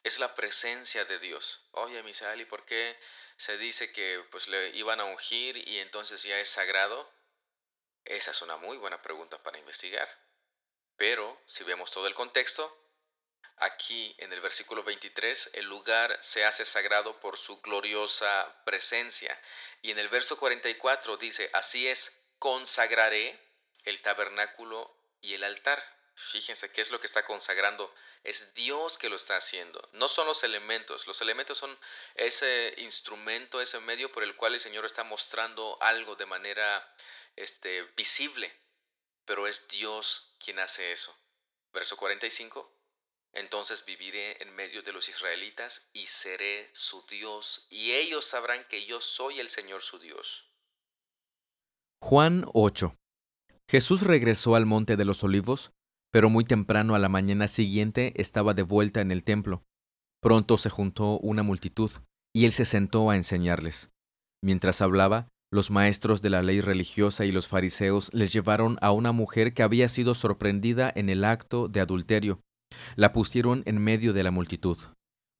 es 0.03 0.19
la 0.19 0.33
presencia 0.33 1.05
de 1.05 1.19
Dios. 1.19 1.61
Oye, 1.71 2.03
¿y 2.37 2.45
por 2.45 2.65
qué 2.65 2.99
se 3.37 3.57
dice 3.57 3.91
que 3.91 4.25
pues 4.31 4.47
le 4.47 4.69
iban 4.69 4.99
a 4.99 5.05
ungir 5.05 5.57
y 5.67 5.79
entonces 5.79 6.23
ya 6.23 6.39
es 6.39 6.49
sagrado? 6.49 7.11
Esa 8.03 8.31
es 8.31 8.41
una 8.41 8.57
muy 8.57 8.77
buena 8.77 9.01
pregunta 9.01 9.41
para 9.43 9.59
investigar. 9.59 10.09
Pero 10.95 11.39
si 11.45 11.63
vemos 11.63 11.91
todo 11.91 12.07
el 12.07 12.15
contexto, 12.15 12.80
aquí 13.57 14.15
en 14.17 14.33
el 14.33 14.41
versículo 14.41 14.83
23 14.83 15.51
el 15.53 15.65
lugar 15.65 16.17
se 16.21 16.45
hace 16.45 16.65
sagrado 16.65 17.19
por 17.19 17.37
su 17.37 17.61
gloriosa 17.61 18.53
presencia. 18.65 19.39
Y 19.81 19.91
en 19.91 19.99
el 19.99 20.09
verso 20.09 20.37
44 20.37 21.17
dice, 21.17 21.49
así 21.53 21.87
es, 21.87 22.17
consagraré 22.39 23.39
el 23.85 24.01
tabernáculo 24.01 24.95
y 25.21 25.33
el 25.33 25.43
altar. 25.43 25.83
Fíjense 26.15 26.71
qué 26.71 26.81
es 26.81 26.91
lo 26.91 26.99
que 26.99 27.07
está 27.07 27.25
consagrando. 27.25 27.93
Es 28.23 28.53
Dios 28.53 28.97
que 28.97 29.09
lo 29.09 29.15
está 29.15 29.37
haciendo. 29.37 29.87
No 29.93 30.07
son 30.07 30.27
los 30.27 30.43
elementos. 30.43 31.07
Los 31.07 31.21
elementos 31.21 31.57
son 31.57 31.77
ese 32.15 32.75
instrumento, 32.77 33.61
ese 33.61 33.79
medio 33.79 34.11
por 34.11 34.23
el 34.23 34.35
cual 34.35 34.53
el 34.53 34.59
Señor 34.59 34.85
está 34.85 35.03
mostrando 35.03 35.77
algo 35.81 36.15
de 36.15 36.25
manera 36.25 36.95
este, 37.35 37.83
visible. 37.95 38.53
Pero 39.25 39.47
es 39.47 39.67
Dios 39.67 40.33
quien 40.39 40.59
hace 40.59 40.91
eso. 40.91 41.15
Verso 41.73 41.97
45. 41.97 42.80
Entonces 43.33 43.85
viviré 43.85 44.41
en 44.43 44.53
medio 44.55 44.81
de 44.83 44.91
los 44.91 45.07
israelitas 45.07 45.89
y 45.93 46.07
seré 46.07 46.69
su 46.73 47.05
Dios, 47.09 47.67
y 47.69 47.91
ellos 47.91 48.25
sabrán 48.25 48.65
que 48.69 48.85
yo 48.85 48.99
soy 48.99 49.39
el 49.39 49.49
Señor 49.49 49.81
su 49.81 49.99
Dios. 49.99 50.51
Juan 52.01 52.45
8 52.53 52.95
Jesús 53.69 54.01
regresó 54.01 54.55
al 54.55 54.65
monte 54.65 54.97
de 54.97 55.05
los 55.05 55.23
olivos, 55.23 55.71
pero 56.11 56.29
muy 56.29 56.43
temprano 56.43 56.93
a 56.93 56.99
la 56.99 57.07
mañana 57.07 57.47
siguiente 57.47 58.11
estaba 58.17 58.53
de 58.53 58.63
vuelta 58.63 58.99
en 58.99 59.11
el 59.11 59.23
templo. 59.23 59.63
Pronto 60.21 60.57
se 60.57 60.69
juntó 60.69 61.17
una 61.19 61.41
multitud, 61.41 61.89
y 62.35 62.45
él 62.45 62.51
se 62.51 62.65
sentó 62.65 63.09
a 63.09 63.15
enseñarles. 63.15 63.91
Mientras 64.43 64.81
hablaba, 64.81 65.29
los 65.53 65.71
maestros 65.71 66.21
de 66.21 66.29
la 66.29 66.41
ley 66.41 66.59
religiosa 66.59 67.25
y 67.25 67.31
los 67.31 67.47
fariseos 67.47 68.13
les 68.13 68.33
llevaron 68.33 68.77
a 68.81 68.91
una 68.91 69.11
mujer 69.11 69.53
que 69.53 69.63
había 69.63 69.87
sido 69.87 70.15
sorprendida 70.15 70.91
en 70.93 71.09
el 71.09 71.23
acto 71.23 71.67
de 71.67 71.79
adulterio. 71.79 72.41
La 72.95 73.13
pusieron 73.13 73.63
en 73.65 73.79
medio 73.79 74.13
de 74.13 74.23
la 74.23 74.31
multitud. 74.31 74.77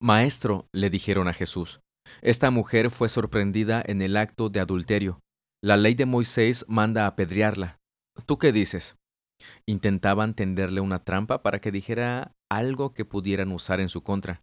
Maestro, 0.02 0.68
le 0.72 0.90
dijeron 0.90 1.28
a 1.28 1.34
Jesús, 1.34 1.82
esta 2.22 2.52
mujer 2.52 2.90
fue 2.90 3.10
sorprendida 3.10 3.82
en 3.86 4.02
el 4.02 4.18
acto 4.18 4.50
de 4.50 4.60
adulterio. 4.60 5.20
La 5.64 5.78
ley 5.78 5.94
de 5.94 6.06
Moisés 6.06 6.66
manda 6.68 7.06
apedrearla. 7.06 7.80
¿Tú 8.26 8.38
qué 8.38 8.52
dices? 8.52 8.96
Intentaban 9.68 10.34
tenderle 10.34 10.82
una 10.82 11.04
trampa 11.04 11.44
para 11.44 11.60
que 11.60 11.72
dijera 11.72 12.34
algo 12.50 12.94
que 12.94 13.06
pudieran 13.06 13.52
usar 13.52 13.80
en 13.80 13.90
su 13.90 14.04
contra. 14.04 14.42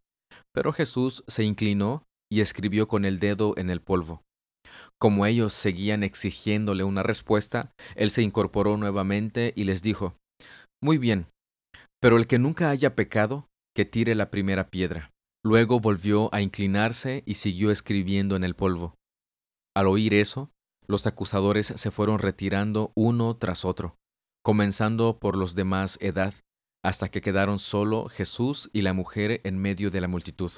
Pero 0.53 0.73
Jesús 0.73 1.25
se 1.27 1.45
inclinó 1.45 2.05
y 2.31 2.41
escribió 2.41 2.87
con 2.87 3.05
el 3.05 3.19
dedo 3.19 3.55
en 3.57 3.71
el 3.71 3.81
polvo. 3.81 4.23
Como 4.99 5.27
ellos 5.27 5.53
seguían 5.53 6.03
exigiéndole 6.03 6.85
una 6.85 7.03
respuesta, 7.03 7.73
él 7.95 8.11
se 8.11 8.23
incorporó 8.23 8.77
nuevamente 8.77 9.53
y 9.57 9.65
les 9.65 9.83
dijo, 9.83 10.17
Muy 10.83 10.99
bien, 10.99 11.27
pero 12.01 12.17
el 12.17 12.27
que 12.27 12.39
nunca 12.39 12.71
haya 12.71 12.95
pecado, 12.95 13.49
que 13.75 13.85
tire 13.85 14.15
la 14.15 14.31
primera 14.31 14.71
piedra. 14.71 15.13
Luego 15.45 15.81
volvió 15.81 16.33
a 16.35 16.41
inclinarse 16.41 17.23
y 17.27 17.35
siguió 17.35 17.71
escribiendo 17.71 18.37
en 18.37 18.45
el 18.45 18.55
polvo. 18.55 18.95
Al 19.75 19.87
oír 19.87 20.15
eso, 20.15 20.51
los 20.87 21.07
acusadores 21.07 21.67
se 21.67 21.91
fueron 21.91 22.19
retirando 22.19 22.93
uno 22.97 23.37
tras 23.37 23.65
otro, 23.65 23.97
comenzando 24.43 25.19
por 25.19 25.37
los 25.37 25.55
de 25.55 25.65
más 25.65 25.99
edad, 26.01 26.35
hasta 26.85 27.09
que 27.09 27.21
quedaron 27.21 27.59
solo 27.59 28.09
Jesús 28.09 28.71
y 28.73 28.83
la 28.83 28.93
mujer 28.93 29.41
en 29.45 29.59
medio 29.59 29.91
de 29.91 30.01
la 30.01 30.09
multitud. 30.09 30.51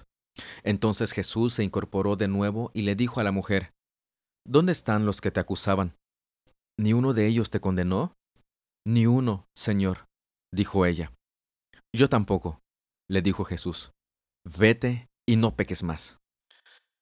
Entonces 0.62 1.12
Jesús 1.12 1.54
se 1.54 1.64
incorporó 1.64 2.16
de 2.16 2.28
nuevo 2.28 2.70
y 2.72 2.82
le 2.82 2.94
dijo 2.94 3.20
a 3.20 3.24
la 3.24 3.32
mujer, 3.32 3.72
¿Dónde 4.46 4.72
están 4.72 5.04
los 5.04 5.20
que 5.20 5.30
te 5.30 5.40
acusaban? 5.40 5.96
¿Ni 6.78 6.92
uno 6.92 7.12
de 7.12 7.26
ellos 7.26 7.50
te 7.50 7.60
condenó? 7.60 8.14
Ni 8.86 9.06
uno, 9.06 9.46
Señor, 9.54 10.06
dijo 10.52 10.86
ella. 10.86 11.12
Yo 11.92 12.08
tampoco, 12.08 12.62
le 13.08 13.20
dijo 13.20 13.44
Jesús. 13.44 13.90
Vete 14.44 15.08
y 15.26 15.36
no 15.36 15.56
peques 15.56 15.82
más. 15.82 16.18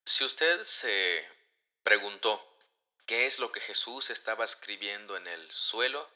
Si 0.06 0.24
usted 0.24 0.64
se 0.64 1.24
preguntó 1.82 2.42
qué 3.04 3.26
es 3.26 3.38
lo 3.38 3.52
que 3.52 3.60
Jesús 3.60 4.08
estaba 4.08 4.44
escribiendo 4.44 5.16
en 5.18 5.26
el 5.26 5.50
suelo, 5.50 6.08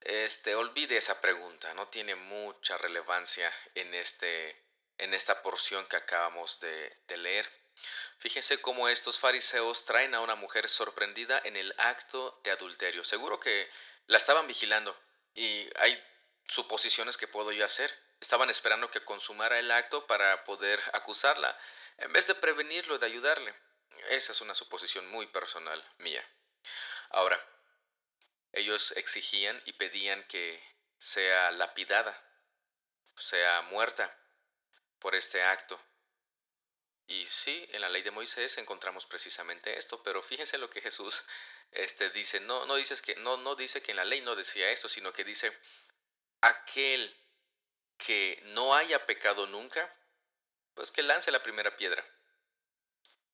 este, 0.00 0.54
olvide 0.54 0.96
esa 0.96 1.20
pregunta, 1.20 1.74
no 1.74 1.88
tiene 1.88 2.14
mucha 2.14 2.78
relevancia 2.78 3.52
en, 3.74 3.94
este, 3.94 4.56
en 4.96 5.12
esta 5.12 5.42
porción 5.42 5.86
que 5.86 5.96
acabamos 5.96 6.58
de, 6.60 6.96
de 7.08 7.16
leer. 7.18 7.46
Fíjense 8.18 8.58
cómo 8.62 8.88
estos 8.88 9.18
fariseos 9.18 9.84
traen 9.84 10.14
a 10.14 10.20
una 10.20 10.34
mujer 10.34 10.68
sorprendida 10.68 11.40
en 11.44 11.56
el 11.56 11.74
acto 11.76 12.40
de 12.42 12.52
adulterio. 12.52 13.04
Seguro 13.04 13.38
que 13.38 13.68
la 14.06 14.16
estaban 14.16 14.46
vigilando 14.46 14.96
y 15.34 15.68
hay 15.76 15.96
suposiciones 16.48 17.16
que 17.16 17.28
puedo 17.28 17.52
yo 17.52 17.64
hacer. 17.64 17.92
Estaban 18.20 18.50
esperando 18.50 18.90
que 18.90 19.04
consumara 19.04 19.58
el 19.58 19.70
acto 19.70 20.06
para 20.06 20.44
poder 20.44 20.80
acusarla, 20.92 21.58
en 21.98 22.12
vez 22.12 22.26
de 22.26 22.34
prevenirlo, 22.34 22.98
de 22.98 23.06
ayudarle. 23.06 23.54
Esa 24.10 24.32
es 24.32 24.40
una 24.40 24.54
suposición 24.54 25.08
muy 25.08 25.26
personal 25.26 25.82
mía. 25.98 26.24
Ahora, 27.10 27.44
ellos 28.52 28.92
exigían 28.92 29.60
y 29.64 29.72
pedían 29.72 30.22
que 30.28 30.62
sea 30.98 31.50
lapidada, 31.52 32.20
sea 33.16 33.62
muerta 33.62 34.16
por 34.98 35.14
este 35.14 35.42
acto. 35.42 35.80
Y 37.06 37.26
sí, 37.26 37.66
en 37.72 37.80
la 37.80 37.88
ley 37.88 38.02
de 38.02 38.10
Moisés 38.10 38.56
encontramos 38.58 39.06
precisamente 39.06 39.78
esto, 39.78 40.02
pero 40.02 40.22
fíjense 40.22 40.58
lo 40.58 40.70
que 40.70 40.80
Jesús 40.80 41.22
este, 41.72 42.10
dice. 42.10 42.40
No, 42.40 42.64
no, 42.66 42.76
dices 42.76 43.02
que, 43.02 43.16
no, 43.16 43.36
no 43.38 43.56
dice 43.56 43.82
que 43.82 43.90
en 43.90 43.96
la 43.96 44.04
ley 44.04 44.20
no 44.20 44.36
decía 44.36 44.70
eso, 44.70 44.88
sino 44.88 45.12
que 45.12 45.24
dice, 45.24 45.52
aquel 46.72 47.14
que 47.98 48.40
no 48.46 48.74
haya 48.74 49.06
pecado 49.06 49.46
nunca, 49.46 49.94
pues 50.74 50.90
que 50.90 51.02
lance 51.02 51.30
la 51.30 51.42
primera 51.42 51.76
piedra 51.76 52.04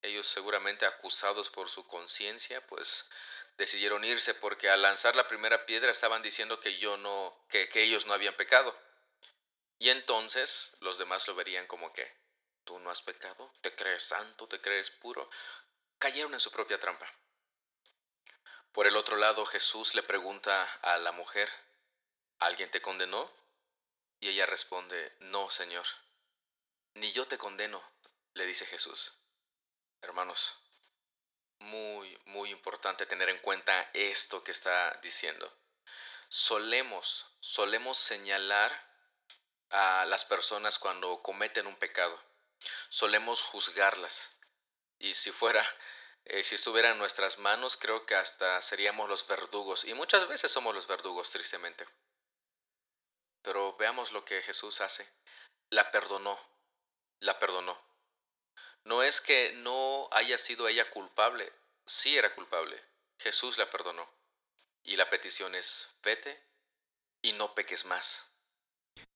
ellos 0.02 0.26
seguramente 0.26 0.86
acusados 0.86 1.50
por 1.50 1.68
su 1.68 1.86
conciencia, 1.86 2.64
pues 2.66 3.08
decidieron 3.56 4.04
irse 4.04 4.34
porque 4.34 4.70
al 4.70 4.82
lanzar 4.82 5.16
la 5.16 5.26
primera 5.26 5.66
piedra 5.66 5.90
estaban 5.90 6.22
diciendo 6.22 6.60
que 6.60 6.78
yo 6.78 6.96
no, 6.96 7.44
que, 7.48 7.68
que 7.68 7.82
ellos 7.82 8.06
no 8.06 8.12
habían 8.12 8.36
pecado. 8.36 8.76
Y 9.78 9.90
entonces 9.90 10.76
los 10.80 10.98
demás 10.98 11.26
lo 11.28 11.34
verían 11.34 11.66
como 11.66 11.92
que 11.92 12.16
tú 12.64 12.78
no 12.80 12.90
has 12.90 13.02
pecado, 13.02 13.52
te 13.60 13.74
crees 13.74 14.04
santo, 14.04 14.46
te 14.46 14.60
crees 14.60 14.90
puro. 14.90 15.28
Cayeron 15.98 16.34
en 16.34 16.40
su 16.40 16.50
propia 16.50 16.78
trampa. 16.78 17.12
Por 18.72 18.86
el 18.86 18.96
otro 18.96 19.16
lado, 19.16 19.46
Jesús 19.46 19.94
le 19.94 20.02
pregunta 20.02 20.62
a 20.82 20.98
la 20.98 21.10
mujer, 21.12 21.50
¿alguien 22.38 22.70
te 22.70 22.80
condenó? 22.80 23.30
Y 24.20 24.28
ella 24.28 24.46
responde, 24.46 25.16
no, 25.20 25.50
Señor. 25.50 25.86
Ni 26.94 27.12
yo 27.12 27.26
te 27.26 27.38
condeno, 27.38 27.82
le 28.34 28.46
dice 28.46 28.66
Jesús. 28.66 29.16
Hermanos, 30.00 30.56
muy, 31.60 32.18
muy 32.26 32.50
importante 32.50 33.06
tener 33.06 33.28
en 33.28 33.38
cuenta 33.38 33.90
esto 33.92 34.42
que 34.42 34.50
está 34.50 34.98
diciendo. 35.02 35.52
Solemos, 36.28 37.26
solemos 37.40 37.98
señalar 37.98 38.88
a 39.70 40.04
las 40.06 40.24
personas 40.24 40.78
cuando 40.78 41.22
cometen 41.22 41.66
un 41.66 41.76
pecado. 41.76 42.20
Solemos 42.88 43.42
juzgarlas. 43.42 44.36
Y 44.98 45.14
si 45.14 45.30
fuera, 45.30 45.64
eh, 46.24 46.42
si 46.42 46.54
estuviera 46.54 46.90
en 46.90 46.98
nuestras 46.98 47.38
manos, 47.38 47.76
creo 47.76 48.06
que 48.06 48.14
hasta 48.14 48.60
seríamos 48.62 49.08
los 49.08 49.26
verdugos. 49.26 49.84
Y 49.84 49.94
muchas 49.94 50.26
veces 50.28 50.50
somos 50.50 50.74
los 50.74 50.86
verdugos, 50.86 51.30
tristemente. 51.30 51.86
Pero 53.42 53.76
veamos 53.76 54.12
lo 54.12 54.24
que 54.24 54.40
Jesús 54.42 54.80
hace. 54.80 55.08
La 55.70 55.90
perdonó. 55.90 56.38
La 57.20 57.38
perdonó. 57.38 57.76
No 58.84 59.02
es 59.02 59.20
que 59.20 59.52
no 59.56 60.08
haya 60.12 60.38
sido 60.38 60.66
ella 60.66 60.88
culpable, 60.90 61.52
sí 61.86 62.16
era 62.16 62.34
culpable. 62.34 62.76
Jesús 63.18 63.58
la 63.58 63.70
perdonó. 63.70 64.08
Y 64.84 64.96
la 64.96 65.10
petición 65.10 65.54
es, 65.54 65.88
vete 66.02 66.40
y 67.22 67.32
no 67.32 67.54
peques 67.54 67.84
más. 67.84 68.24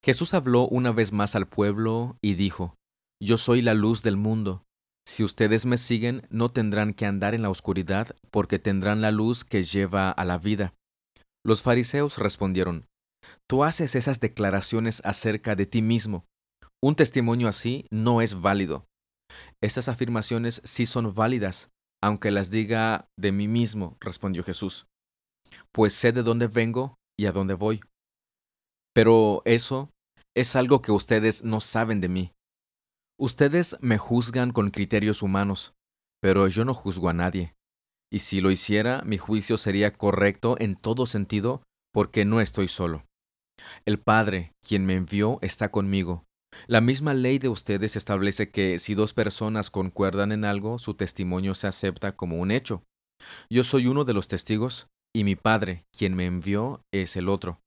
Jesús 0.05 0.35
habló 0.35 0.67
una 0.67 0.93
vez 0.93 1.12
más 1.12 1.35
al 1.35 1.49
pueblo 1.49 2.19
y 2.21 2.35
dijo, 2.35 2.76
Yo 3.21 3.38
soy 3.38 3.62
la 3.62 3.75
luz 3.75 4.02
del 4.02 4.17
mundo. 4.17 4.64
Si 5.07 5.25
ustedes 5.25 5.67
me 5.67 5.79
siguen, 5.79 6.26
no 6.31 6.52
tendrán 6.52 6.95
que 6.95 7.07
andar 7.07 7.35
en 7.35 7.43
la 7.43 7.50
oscuridad, 7.50 8.14
porque 8.31 8.59
tendrán 8.59 9.00
la 9.00 9.11
luz 9.11 9.45
que 9.45 9.62
lleva 9.64 10.11
a 10.11 10.25
la 10.25 10.38
vida. 10.38 10.75
Los 11.45 11.62
fariseos 11.62 12.19
respondieron, 12.19 12.87
Tú 13.49 13.64
haces 13.64 13.95
esas 13.95 14.21
declaraciones 14.21 15.02
acerca 15.05 15.55
de 15.55 15.67
ti 15.67 15.83
mismo. 15.83 16.25
Un 16.83 16.95
testimonio 16.97 17.49
así 17.49 17.87
no 17.91 18.21
es 18.21 18.41
válido. 18.41 18.87
Estas 19.61 19.88
afirmaciones 19.88 20.61
sí 20.64 20.87
son 20.87 21.14
válidas, 21.14 21.71
aunque 22.02 22.31
las 22.31 22.50
diga 22.50 23.09
de 23.17 23.33
mí 23.33 23.49
mismo, 23.49 23.97
respondió 24.00 24.43
Jesús, 24.43 24.87
pues 25.73 25.95
sé 25.95 26.12
de 26.12 26.23
dónde 26.23 26.49
vengo 26.49 26.97
y 27.19 27.26
a 27.26 27.33
dónde 27.33 27.55
voy. 27.55 27.81
Pero 28.95 29.43
eso 29.45 29.91
es 30.35 30.57
algo 30.57 30.83
que 30.83 30.93
ustedes 30.93 31.45
no 31.45 31.61
saben 31.61 32.00
de 32.00 32.09
mí. 32.09 32.33
Ustedes 33.19 33.76
me 33.81 33.99
juzgan 33.99 34.52
con 34.52 34.71
criterios 34.71 35.23
humanos, 35.23 35.75
pero 36.21 36.49
yo 36.49 36.64
no 36.64 36.75
juzgo 36.75 37.09
a 37.09 37.12
nadie. 37.12 37.55
Y 38.11 38.19
si 38.19 38.41
lo 38.41 38.50
hiciera, 38.50 39.02
mi 39.05 39.17
juicio 39.17 39.57
sería 39.57 39.93
correcto 39.93 40.57
en 40.59 40.75
todo 40.75 41.07
sentido, 41.07 41.62
porque 41.93 42.25
no 42.25 42.41
estoy 42.41 42.69
solo. 42.69 43.05
El 43.85 43.99
Padre, 43.99 44.52
quien 44.62 44.87
me 44.87 44.94
envió, 44.94 45.38
está 45.42 45.71
conmigo, 45.71 46.25
la 46.66 46.80
misma 46.80 47.14
ley 47.14 47.38
de 47.38 47.49
ustedes 47.49 47.97
establece 47.97 48.50
que 48.50 48.78
si 48.78 48.94
dos 48.94 49.12
personas 49.12 49.71
concuerdan 49.71 50.32
en 50.32 50.44
algo, 50.44 50.78
su 50.78 50.94
testimonio 50.94 51.54
se 51.54 51.66
acepta 51.66 52.14
como 52.16 52.37
un 52.37 52.50
hecho. 52.50 52.82
Yo 53.50 53.64
soy 53.64 53.87
uno 53.87 54.04
de 54.04 54.14
los 54.14 54.28
testigos, 54.28 54.88
y 55.14 55.25
mi 55.25 55.37
padre, 55.37 55.85
quien 55.97 56.14
me 56.14 56.26
envió, 56.26 56.82
es 56.92 57.16
el 57.16 57.28
otro. 57.28 57.61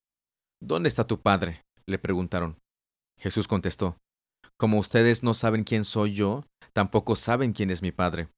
¿Dónde 0.62 0.90
está 0.90 1.06
tu 1.06 1.20
padre? 1.22 1.64
le 1.86 2.00
preguntaron. 2.00 2.58
Jesús 3.20 3.48
contestó, 3.48 3.98
Como 4.58 4.80
ustedes 4.80 5.24
no 5.24 5.34
saben 5.34 5.64
quién 5.64 5.84
soy 5.84 6.14
yo, 6.14 6.44
tampoco 6.74 7.16
saben 7.16 7.54
quién 7.54 7.70
es 7.70 7.82
mi 7.82 7.92
padre. 7.92 8.30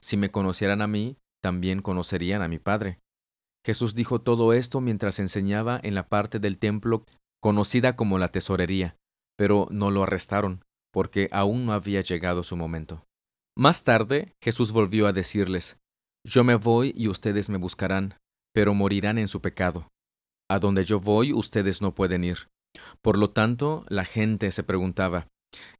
Si 0.00 0.16
me 0.16 0.30
conocieran 0.30 0.82
a 0.82 0.86
mí, 0.86 1.16
también 1.42 1.82
conocerían 1.82 2.42
a 2.42 2.48
mi 2.48 2.58
padre. 2.58 2.98
Jesús 3.66 3.96
dijo 3.96 4.20
todo 4.20 4.52
esto 4.52 4.80
mientras 4.80 5.18
enseñaba 5.18 5.80
en 5.82 5.96
la 5.96 6.08
parte 6.08 6.38
del 6.38 6.56
templo 6.56 7.04
conocida 7.42 7.96
como 7.96 8.16
la 8.16 8.28
tesorería, 8.28 8.96
pero 9.36 9.66
no 9.72 9.90
lo 9.90 10.04
arrestaron, 10.04 10.64
porque 10.92 11.28
aún 11.32 11.66
no 11.66 11.72
había 11.72 12.00
llegado 12.00 12.44
su 12.44 12.56
momento. 12.56 13.04
Más 13.58 13.82
tarde, 13.82 14.36
Jesús 14.40 14.70
volvió 14.70 15.08
a 15.08 15.12
decirles, 15.12 15.78
Yo 16.24 16.44
me 16.44 16.54
voy 16.54 16.94
y 16.96 17.08
ustedes 17.08 17.50
me 17.50 17.58
buscarán, 17.58 18.14
pero 18.54 18.72
morirán 18.72 19.18
en 19.18 19.26
su 19.26 19.40
pecado. 19.40 19.88
A 20.48 20.60
donde 20.60 20.84
yo 20.84 21.00
voy 21.00 21.32
ustedes 21.32 21.82
no 21.82 21.92
pueden 21.92 22.22
ir. 22.22 22.48
Por 23.02 23.18
lo 23.18 23.30
tanto, 23.30 23.84
la 23.88 24.04
gente 24.04 24.52
se 24.52 24.62
preguntaba, 24.62 25.26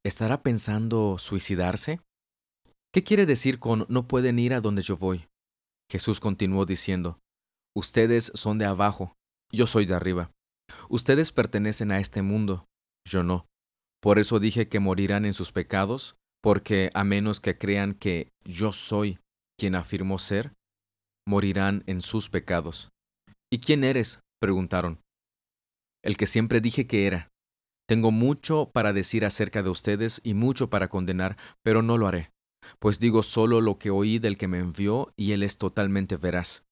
¿estará 0.04 0.42
pensando 0.42 1.18
suicidarse? 1.18 2.00
¿Qué 2.92 3.04
quiere 3.04 3.26
decir 3.26 3.60
con 3.60 3.86
no 3.88 4.08
pueden 4.08 4.40
ir 4.40 4.54
a 4.54 4.60
donde 4.60 4.82
yo 4.82 4.96
voy? 4.96 5.28
Jesús 5.88 6.18
continuó 6.18 6.66
diciendo, 6.66 7.20
Ustedes 7.76 8.32
son 8.34 8.56
de 8.56 8.64
abajo, 8.64 9.18
yo 9.52 9.66
soy 9.66 9.84
de 9.84 9.92
arriba. 9.92 10.32
Ustedes 10.88 11.30
pertenecen 11.30 11.92
a 11.92 12.00
este 12.00 12.22
mundo, 12.22 12.66
yo 13.06 13.22
no. 13.22 13.46
Por 14.00 14.18
eso 14.18 14.40
dije 14.40 14.66
que 14.66 14.80
morirán 14.80 15.26
en 15.26 15.34
sus 15.34 15.52
pecados, 15.52 16.16
porque 16.42 16.90
a 16.94 17.04
menos 17.04 17.38
que 17.38 17.58
crean 17.58 17.92
que 17.92 18.32
yo 18.44 18.72
soy 18.72 19.18
quien 19.58 19.74
afirmó 19.74 20.18
ser, 20.18 20.54
morirán 21.28 21.84
en 21.86 22.00
sus 22.00 22.30
pecados. 22.30 22.88
¿Y 23.52 23.58
quién 23.58 23.84
eres? 23.84 24.20
preguntaron. 24.40 25.02
El 26.02 26.16
que 26.16 26.26
siempre 26.26 26.62
dije 26.62 26.86
que 26.86 27.06
era. 27.06 27.28
Tengo 27.86 28.10
mucho 28.10 28.70
para 28.72 28.94
decir 28.94 29.26
acerca 29.26 29.62
de 29.62 29.68
ustedes 29.68 30.22
y 30.24 30.32
mucho 30.32 30.70
para 30.70 30.88
condenar, 30.88 31.36
pero 31.62 31.82
no 31.82 31.98
lo 31.98 32.06
haré, 32.06 32.32
pues 32.78 33.00
digo 33.00 33.22
solo 33.22 33.60
lo 33.60 33.78
que 33.78 33.90
oí 33.90 34.18
del 34.18 34.38
que 34.38 34.48
me 34.48 34.60
envió 34.60 35.12
y 35.14 35.32
él 35.32 35.42
es 35.42 35.58
totalmente 35.58 36.16
veraz. 36.16 36.62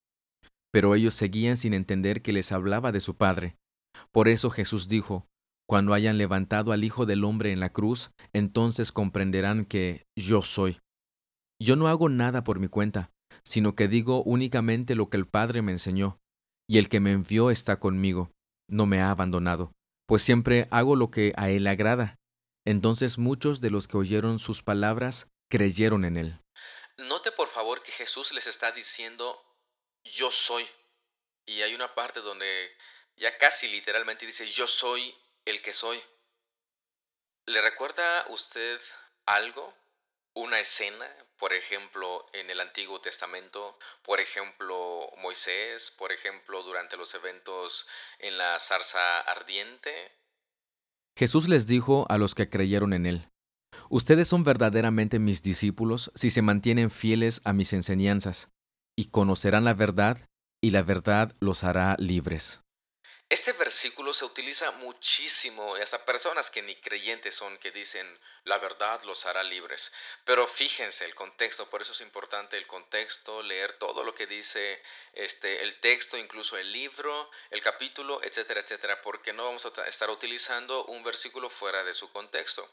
Pero 0.75 0.97
ellos 0.97 1.14
seguían 1.14 1.57
sin 1.57 1.73
entender 1.73 2.21
que 2.21 2.33
les 2.33 2.50
hablaba 2.50 2.90
de 2.90 3.00
su 3.00 3.14
Padre. 3.14 3.57
Por 4.11 4.26
eso 4.26 4.50
Jesús 4.50 4.88
dijo, 4.88 5.28
Cuando 5.69 5.95
hayan 5.95 6.19
levantado 6.19 6.73
al 6.73 6.83
Hijo 6.83 7.07
del 7.07 7.23
Hombre 7.23 7.52
en 7.52 7.61
la 7.61 7.71
cruz, 7.71 8.11
entonces 8.33 8.90
comprenderán 8.90 9.66
que 9.66 10.04
yo 10.19 10.43
soy. 10.43 10.81
Yo 11.62 11.76
no 11.76 11.87
hago 11.87 12.09
nada 12.09 12.43
por 12.43 12.59
mi 12.59 12.66
cuenta, 12.66 13.12
sino 13.45 13.76
que 13.76 13.87
digo 13.87 14.25
únicamente 14.25 14.97
lo 14.97 15.09
que 15.11 15.16
el 15.16 15.28
Padre 15.28 15.62
me 15.62 15.71
enseñó, 15.71 16.19
y 16.69 16.78
el 16.78 16.88
que 16.88 16.99
me 16.99 17.12
envió 17.12 17.52
está 17.52 17.78
conmigo, 17.78 18.33
no 18.69 18.87
me 18.87 19.00
ha 19.00 19.12
abandonado, 19.12 19.71
pues 20.09 20.23
siempre 20.23 20.66
hago 20.73 20.97
lo 20.97 21.09
que 21.09 21.35
a 21.37 21.50
él 21.50 21.69
agrada. 21.69 22.16
Entonces 22.66 23.16
muchos 23.16 23.61
de 23.61 23.71
los 23.71 23.87
que 23.87 23.97
oyeron 23.97 24.40
sus 24.40 24.64
palabras 24.64 25.28
creyeron 25.49 26.04
en 26.04 26.16
él. 26.16 26.40
Note 26.99 27.31
por 27.31 27.47
favor 27.47 27.81
que 27.85 27.93
Jesús 27.93 28.33
les 28.33 28.49
está 28.49 28.73
diciendo, 28.73 29.37
yo 30.04 30.30
soy. 30.30 30.68
Y 31.46 31.62
hay 31.62 31.75
una 31.75 31.94
parte 31.94 32.20
donde 32.20 32.76
ya 33.16 33.37
casi 33.38 33.68
literalmente 33.68 34.26
dice, 34.26 34.46
yo 34.50 34.66
soy 34.66 35.14
el 35.44 35.61
que 35.62 35.73
soy. 35.73 36.00
¿Le 37.46 37.61
recuerda 37.61 38.25
usted 38.28 38.80
algo? 39.26 39.75
Una 40.37 40.58
escena, 40.58 41.08
por 41.38 41.52
ejemplo, 41.52 42.26
en 42.32 42.50
el 42.50 42.58
Antiguo 42.61 43.00
Testamento, 43.00 43.78
por 44.02 44.18
ejemplo, 44.18 45.08
Moisés, 45.18 45.92
por 45.92 46.11
ejemplo, 46.11 46.62
durante 46.64 46.96
los 46.96 47.14
eventos 47.14 47.87
en 48.18 48.37
la 48.37 48.58
zarza 48.58 49.20
ardiente. 49.20 50.12
Jesús 51.16 51.49
les 51.49 51.68
dijo 51.68 52.06
a 52.08 52.18
los 52.18 52.34
que 52.34 52.50
creyeron 52.50 52.92
en 52.94 53.06
él, 53.06 53.28
Ustedes 53.90 54.28
son 54.28 54.42
verdaderamente 54.42 55.18
mis 55.18 55.42
discípulos 55.42 56.11
si 56.14 56.30
se 56.30 56.42
mantienen 56.42 56.90
fieles 56.90 57.40
a 57.44 57.52
mis 57.52 57.73
enseñanzas, 57.73 58.50
y 58.96 59.06
conocerán 59.06 59.64
la 59.64 59.74
verdad, 59.74 60.18
y 60.62 60.70
la 60.70 60.82
verdad 60.82 61.32
los 61.40 61.64
hará 61.64 61.96
libres. 61.98 62.63
Este 63.31 63.52
versículo 63.52 64.12
se 64.12 64.26
utiliza 64.26 64.71
muchísimo, 64.73 65.78
y 65.78 65.81
hasta 65.81 66.04
personas 66.04 66.50
que 66.50 66.61
ni 66.61 66.76
creyentes 66.76 67.35
son, 67.35 67.57
que 67.57 67.73
dicen, 67.73 68.07
la 68.45 68.59
verdad 68.59 69.02
los 69.04 69.25
hará 69.25 69.43
libres. 69.43 69.93
Pero 70.25 70.47
fíjense 70.47 71.07
el 71.07 71.14
contexto, 71.14 71.68
por 71.70 71.81
eso 71.81 71.92
es 71.92 72.03
importante 72.03 72.59
el 72.59 72.66
contexto, 72.66 73.42
leer 73.42 73.79
todo 73.79 74.05
lo 74.05 74.14
que 74.14 74.27
dice 74.27 74.81
este, 75.14 75.62
el 75.62 75.81
texto, 75.81 76.18
incluso 76.18 76.59
el 76.59 76.70
libro, 76.70 77.31
el 77.51 77.62
capítulo, 77.62 78.22
etcétera, 78.22 78.61
etcétera, 78.61 79.01
porque 79.01 79.33
no 79.33 79.46
vamos 79.46 79.64
a 79.64 79.88
estar 79.88 80.11
utilizando 80.11 80.85
un 80.85 81.03
versículo 81.03 81.48
fuera 81.48 81.83
de 81.83 81.94
su 81.94 82.12
contexto. 82.12 82.70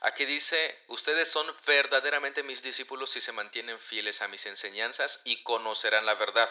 Aquí 0.00 0.24
dice, 0.24 0.82
ustedes 0.88 1.30
son 1.30 1.46
verdaderamente 1.66 2.42
mis 2.42 2.62
discípulos 2.62 3.10
si 3.10 3.20
se 3.20 3.32
mantienen 3.32 3.78
fieles 3.78 4.22
a 4.22 4.28
mis 4.28 4.46
enseñanzas 4.46 5.20
y 5.24 5.42
conocerán 5.42 6.06
la 6.06 6.14
verdad. 6.14 6.48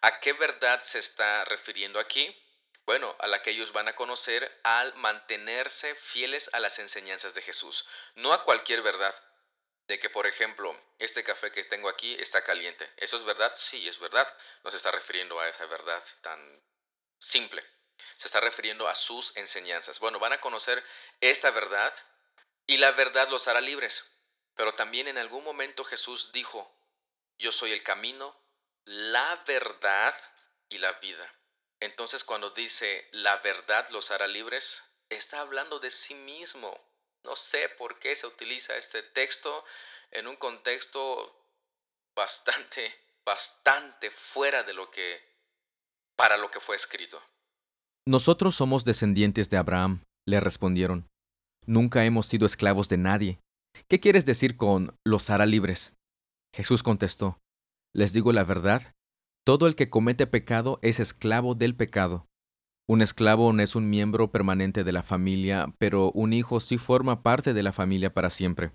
¿A 0.00 0.20
qué 0.20 0.32
verdad 0.32 0.82
se 0.84 1.00
está 1.00 1.44
refiriendo 1.44 1.98
aquí? 1.98 2.40
Bueno, 2.86 3.16
a 3.18 3.26
la 3.26 3.40
que 3.42 3.50
ellos 3.50 3.72
van 3.72 3.88
a 3.88 3.96
conocer 3.96 4.60
al 4.62 4.94
mantenerse 4.96 5.94
fieles 5.94 6.50
a 6.52 6.60
las 6.60 6.78
enseñanzas 6.78 7.32
de 7.32 7.40
Jesús, 7.40 7.86
no 8.14 8.32
a 8.32 8.44
cualquier 8.44 8.82
verdad. 8.82 9.14
De 9.86 9.98
que, 9.98 10.08
por 10.08 10.26
ejemplo, 10.26 10.74
este 10.98 11.24
café 11.24 11.52
que 11.52 11.64
tengo 11.64 11.88
aquí 11.88 12.16
está 12.18 12.42
caliente. 12.42 12.90
¿Eso 12.96 13.16
es 13.16 13.24
verdad? 13.24 13.52
Sí, 13.54 13.86
es 13.86 13.98
verdad. 13.98 14.26
No 14.62 14.70
se 14.70 14.78
está 14.78 14.90
refiriendo 14.90 15.38
a 15.38 15.48
esa 15.48 15.66
verdad 15.66 16.02
tan 16.22 16.62
simple. 17.18 17.62
Se 18.16 18.26
está 18.26 18.40
refiriendo 18.40 18.88
a 18.88 18.94
sus 18.94 19.36
enseñanzas. 19.36 20.00
Bueno, 20.00 20.18
van 20.18 20.32
a 20.32 20.40
conocer 20.40 20.82
esta 21.20 21.50
verdad 21.50 21.92
y 22.66 22.78
la 22.78 22.92
verdad 22.92 23.28
los 23.28 23.46
hará 23.46 23.60
libres. 23.60 24.10
Pero 24.54 24.74
también 24.74 25.08
en 25.08 25.18
algún 25.18 25.44
momento 25.44 25.84
Jesús 25.84 26.32
dijo, 26.32 26.70
yo 27.38 27.52
soy 27.52 27.72
el 27.72 27.82
camino, 27.82 28.38
la 28.84 29.42
verdad 29.46 30.14
y 30.68 30.78
la 30.78 30.92
vida. 30.92 31.30
Entonces 31.84 32.24
cuando 32.24 32.48
dice 32.50 33.04
la 33.12 33.36
verdad 33.38 33.86
los 33.90 34.10
hará 34.10 34.26
libres, 34.26 34.82
está 35.10 35.40
hablando 35.40 35.78
de 35.80 35.90
sí 35.90 36.14
mismo. 36.14 36.74
No 37.24 37.36
sé 37.36 37.68
por 37.76 37.98
qué 37.98 38.16
se 38.16 38.26
utiliza 38.26 38.74
este 38.78 39.02
texto 39.02 39.64
en 40.10 40.26
un 40.26 40.36
contexto 40.36 41.46
bastante, 42.16 42.90
bastante 43.26 44.10
fuera 44.10 44.62
de 44.62 44.72
lo 44.72 44.90
que, 44.90 45.20
para 46.16 46.38
lo 46.38 46.50
que 46.50 46.58
fue 46.58 46.74
escrito. 46.74 47.20
Nosotros 48.06 48.54
somos 48.54 48.86
descendientes 48.86 49.50
de 49.50 49.58
Abraham, 49.58 50.02
le 50.26 50.40
respondieron. 50.40 51.06
Nunca 51.66 52.06
hemos 52.06 52.26
sido 52.26 52.46
esclavos 52.46 52.88
de 52.88 52.96
nadie. 52.96 53.40
¿Qué 53.88 54.00
quieres 54.00 54.24
decir 54.24 54.56
con 54.56 54.96
los 55.04 55.28
hará 55.28 55.44
libres? 55.44 55.96
Jesús 56.54 56.82
contestó, 56.82 57.40
les 57.94 58.14
digo 58.14 58.32
la 58.32 58.44
verdad, 58.44 58.94
todo 59.44 59.66
el 59.66 59.76
que 59.76 59.90
comete 59.90 60.26
pecado 60.26 60.78
es 60.82 61.00
esclavo 61.00 61.54
del 61.54 61.76
pecado. 61.76 62.26
Un 62.86 63.02
esclavo 63.02 63.52
no 63.52 63.62
es 63.62 63.76
un 63.76 63.88
miembro 63.88 64.30
permanente 64.30 64.84
de 64.84 64.92
la 64.92 65.02
familia, 65.02 65.66
pero 65.78 66.10
un 66.12 66.32
hijo 66.32 66.60
sí 66.60 66.78
forma 66.78 67.22
parte 67.22 67.52
de 67.52 67.62
la 67.62 67.72
familia 67.72 68.12
para 68.12 68.30
siempre. 68.30 68.72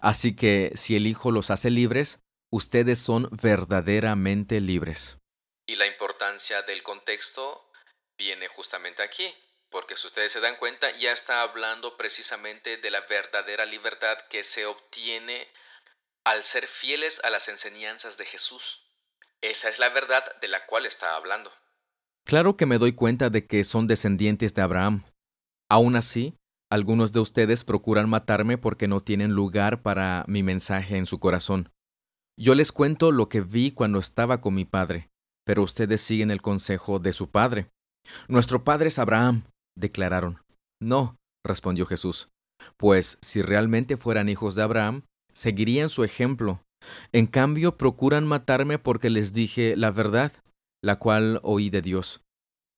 Así 0.00 0.34
que 0.34 0.72
si 0.74 0.96
el 0.96 1.06
Hijo 1.06 1.30
los 1.30 1.50
hace 1.50 1.70
libres, 1.70 2.20
ustedes 2.50 2.98
son 2.98 3.28
verdaderamente 3.30 4.60
libres. 4.60 5.18
Y 5.66 5.76
la 5.76 5.86
importancia 5.86 6.62
del 6.62 6.82
contexto 6.82 7.70
viene 8.18 8.48
justamente 8.48 9.02
aquí, 9.02 9.32
porque 9.70 9.96
si 9.96 10.06
ustedes 10.06 10.32
se 10.32 10.40
dan 10.40 10.56
cuenta, 10.56 10.90
ya 10.98 11.12
está 11.12 11.42
hablando 11.42 11.96
precisamente 11.96 12.78
de 12.78 12.90
la 12.90 13.02
verdadera 13.02 13.66
libertad 13.66 14.18
que 14.28 14.44
se 14.44 14.66
obtiene 14.66 15.48
al 16.24 16.44
ser 16.44 16.66
fieles 16.66 17.20
a 17.24 17.30
las 17.30 17.48
enseñanzas 17.48 18.16
de 18.16 18.26
Jesús. 18.26 18.82
Esa 19.42 19.68
es 19.68 19.78
la 19.78 19.88
verdad 19.88 20.22
de 20.40 20.48
la 20.48 20.66
cual 20.66 20.86
está 20.86 21.16
hablando. 21.16 21.50
Claro 22.26 22.56
que 22.56 22.66
me 22.66 22.78
doy 22.78 22.92
cuenta 22.92 23.30
de 23.30 23.46
que 23.46 23.64
son 23.64 23.86
descendientes 23.86 24.54
de 24.54 24.62
Abraham. 24.62 25.02
Aún 25.70 25.96
así, 25.96 26.36
algunos 26.70 27.12
de 27.12 27.20
ustedes 27.20 27.64
procuran 27.64 28.08
matarme 28.08 28.58
porque 28.58 28.86
no 28.86 29.00
tienen 29.00 29.32
lugar 29.32 29.82
para 29.82 30.24
mi 30.28 30.42
mensaje 30.42 30.96
en 30.96 31.06
su 31.06 31.18
corazón. 31.18 31.70
Yo 32.38 32.54
les 32.54 32.72
cuento 32.72 33.12
lo 33.12 33.28
que 33.28 33.40
vi 33.40 33.72
cuando 33.72 33.98
estaba 33.98 34.40
con 34.40 34.54
mi 34.54 34.64
padre, 34.64 35.10
pero 35.44 35.62
ustedes 35.62 36.00
siguen 36.00 36.30
el 36.30 36.40
consejo 36.40 36.98
de 36.98 37.12
su 37.12 37.30
padre. 37.30 37.70
Nuestro 38.28 38.64
padre 38.64 38.88
es 38.88 38.98
Abraham, 38.98 39.44
declararon. 39.76 40.40
No, 40.80 41.16
respondió 41.44 41.86
Jesús, 41.86 42.28
pues 42.76 43.18
si 43.20 43.42
realmente 43.42 43.96
fueran 43.96 44.28
hijos 44.28 44.54
de 44.54 44.62
Abraham, 44.62 45.02
seguirían 45.32 45.88
su 45.88 46.04
ejemplo. 46.04 46.62
En 47.12 47.26
cambio, 47.26 47.76
procuran 47.76 48.26
matarme 48.26 48.78
porque 48.78 49.10
les 49.10 49.32
dije 49.32 49.76
la 49.76 49.90
verdad, 49.90 50.32
la 50.82 50.98
cual 50.98 51.40
oí 51.42 51.70
de 51.70 51.82
Dios. 51.82 52.22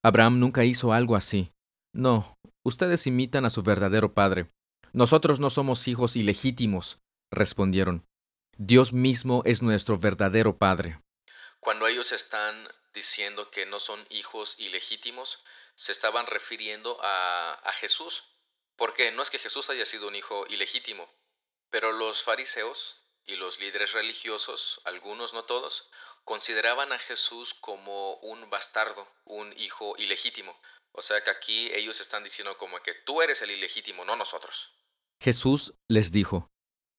Abraham 0.05 0.41
nunca 0.41 0.65
hizo 0.65 0.93
algo 0.93 1.17
así. 1.17 1.53
No, 1.95 2.37
ustedes 2.65 3.07
imitan 3.07 3.45
a 3.45 3.51
su 3.51 3.63
verdadero 3.63 4.15
padre. 4.15 4.49
Nosotros 4.93 5.41
no 5.41 5.51
somos 5.51 5.87
hijos 5.89 6.17
ilegítimos, 6.17 6.99
respondieron. 7.31 8.05
Dios 8.59 8.93
mismo 8.93 9.43
es 9.47 9.63
nuestro 9.63 9.97
verdadero 9.97 10.59
padre. 10.59 11.01
Cuando 11.61 11.87
ellos 11.87 12.13
están 12.13 12.69
diciendo 12.93 13.51
que 13.51 13.67
no 13.67 13.81
son 13.81 14.05
hijos 14.11 14.57
ilegítimos, 14.59 15.43
se 15.75 15.93
estaban 15.93 16.27
refiriendo 16.27 16.99
a, 17.03 17.55
a 17.55 17.73
Jesús. 17.73 18.25
Porque 18.77 19.13
no 19.13 19.23
es 19.23 19.31
que 19.31 19.39
Jesús 19.39 19.71
haya 19.71 19.87
sido 19.87 20.09
un 20.09 20.17
hijo 20.17 20.47
ilegítimo, 20.49 21.09
pero 21.71 21.93
los 21.93 22.23
fariseos 22.23 23.02
y 23.27 23.37
los 23.37 23.61
líderes 23.61 23.93
religiosos, 23.93 24.81
algunos 24.85 25.33
no 25.33 25.45
todos, 25.45 25.89
consideraban 26.25 26.93
a 26.93 26.99
Jesús 26.99 27.55
como 27.61 28.17
un 28.17 28.49
bastardo, 28.51 29.07
un 29.25 29.53
hijo 29.57 29.95
ilegítimo. 29.99 30.57
O 30.93 31.03
sea 31.03 31.23
que 31.23 31.31
aquí 31.31 31.71
ellos 31.75 32.01
están 32.01 32.25
diciendo 32.25 32.57
como 32.59 32.79
que 32.83 32.95
tú 33.07 33.23
eres 33.23 33.41
el 33.43 33.51
ilegítimo, 33.51 34.05
no 34.05 34.17
nosotros. 34.17 34.73
Jesús 35.21 35.75
les 35.89 36.13
dijo, 36.13 36.51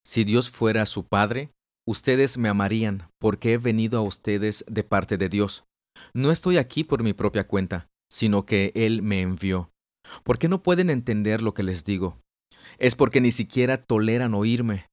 si 0.06 0.24
Dios 0.24 0.50
fuera 0.50 0.86
su 0.86 1.08
Padre, 1.08 1.52
ustedes 1.86 2.38
me 2.38 2.50
amarían, 2.50 3.10
porque 3.20 3.54
he 3.54 3.58
venido 3.58 4.00
a 4.00 4.02
ustedes 4.02 4.66
de 4.68 4.84
parte 4.84 5.18
de 5.18 5.30
Dios. 5.30 5.66
No 6.14 6.32
estoy 6.32 6.58
aquí 6.58 6.84
por 6.84 7.04
mi 7.04 7.14
propia 7.14 7.48
cuenta, 7.48 7.88
sino 8.10 8.46
que 8.46 8.72
Él 8.76 9.02
me 9.02 9.22
envió. 9.22 9.72
¿Por 10.24 10.40
qué 10.40 10.48
no 10.48 10.64
pueden 10.64 10.90
entender 10.90 11.42
lo 11.42 11.54
que 11.54 11.64
les 11.64 11.86
digo? 11.86 12.20
Es 12.78 12.96
porque 12.96 13.22
ni 13.22 13.32
siquiera 13.32 13.82
toleran 13.82 14.34
oírme, 14.34 14.90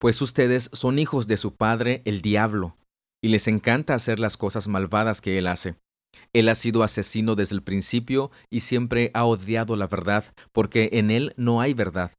pues 0.00 0.22
ustedes 0.22 0.70
son 0.72 0.98
hijos 0.98 1.26
de 1.26 1.36
su 1.36 1.54
padre, 1.54 2.02
el 2.06 2.22
diablo, 2.22 2.74
y 3.22 3.28
les 3.28 3.46
encanta 3.48 3.94
hacer 3.94 4.18
las 4.18 4.36
cosas 4.36 4.66
malvadas 4.66 5.20
que 5.20 5.36
Él 5.38 5.46
hace. 5.46 5.76
Él 6.32 6.48
ha 6.48 6.54
sido 6.54 6.82
asesino 6.82 7.36
desde 7.36 7.54
el 7.54 7.62
principio 7.62 8.30
y 8.50 8.60
siempre 8.60 9.10
ha 9.14 9.24
odiado 9.24 9.76
la 9.76 9.86
verdad, 9.86 10.24
porque 10.52 10.88
en 10.94 11.10
Él 11.10 11.34
no 11.36 11.60
hay 11.60 11.74
verdad. 11.74 12.12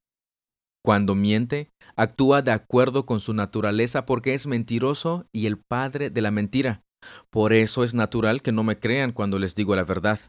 Cuando 0.84 1.15
miente, 1.15 1.70
actúa 1.96 2.41
de 2.41 2.52
acuerdo 2.52 3.06
con 3.06 3.20
su 3.20 3.34
naturaleza 3.34 4.06
porque 4.06 4.36
es 4.36 4.48
mentiroso 4.48 5.26
y 5.32 5.48
el 5.48 5.58
padre 5.58 6.12
de 6.12 6.22
la 6.22 6.32
mentira. 6.32 6.84
Por 7.32 7.52
eso 7.52 7.84
es 7.84 7.96
natural 7.96 8.41
que 8.41 8.52
no 8.52 8.63
me 8.63 8.80
crean 8.80 9.12
cuando 9.12 9.39
les 9.39 9.56
digo 9.56 9.76
la 9.76 9.84
verdad. 9.84 10.20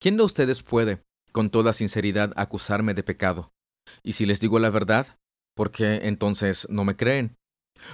¿Quién 0.00 0.16
de 0.16 0.24
ustedes 0.24 0.62
puede, 0.62 1.02
con 1.32 1.50
toda 1.50 1.74
sinceridad, 1.74 2.32
acusarme 2.36 2.94
de 2.94 3.02
pecado? 3.02 3.52
Y 4.02 4.14
si 4.14 4.24
les 4.24 4.40
digo 4.40 4.58
la 4.58 4.70
verdad, 4.70 5.18
¿por 5.56 5.72
qué 5.72 6.00
entonces 6.04 6.68
no 6.70 6.84
me 6.84 6.96
creen? 6.96 7.36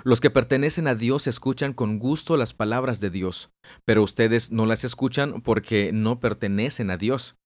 Los 0.04 0.20
que 0.20 0.30
pertenecen 0.30 0.86
a 0.86 0.94
Dios 0.94 1.26
escuchan 1.26 1.72
con 1.72 1.98
gusto 1.98 2.36
las 2.36 2.54
palabras 2.54 3.00
de 3.00 3.10
Dios, 3.10 3.50
pero 3.84 4.02
ustedes 4.02 4.52
no 4.52 4.66
las 4.66 4.84
escuchan 4.84 5.40
porque 5.42 5.92
no 5.92 6.20
pertenecen 6.20 6.90
a 6.90 6.96
Dios. 6.96 7.36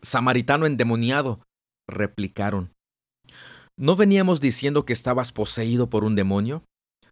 Samaritano 0.00 0.66
endemoniado, 0.66 1.40
replicaron. 1.88 2.72
¿No 3.78 3.96
veníamos 3.96 4.40
diciendo 4.40 4.84
que 4.84 4.92
estabas 4.92 5.32
poseído 5.32 5.88
por 5.88 6.04
un 6.04 6.14
demonio? 6.14 6.64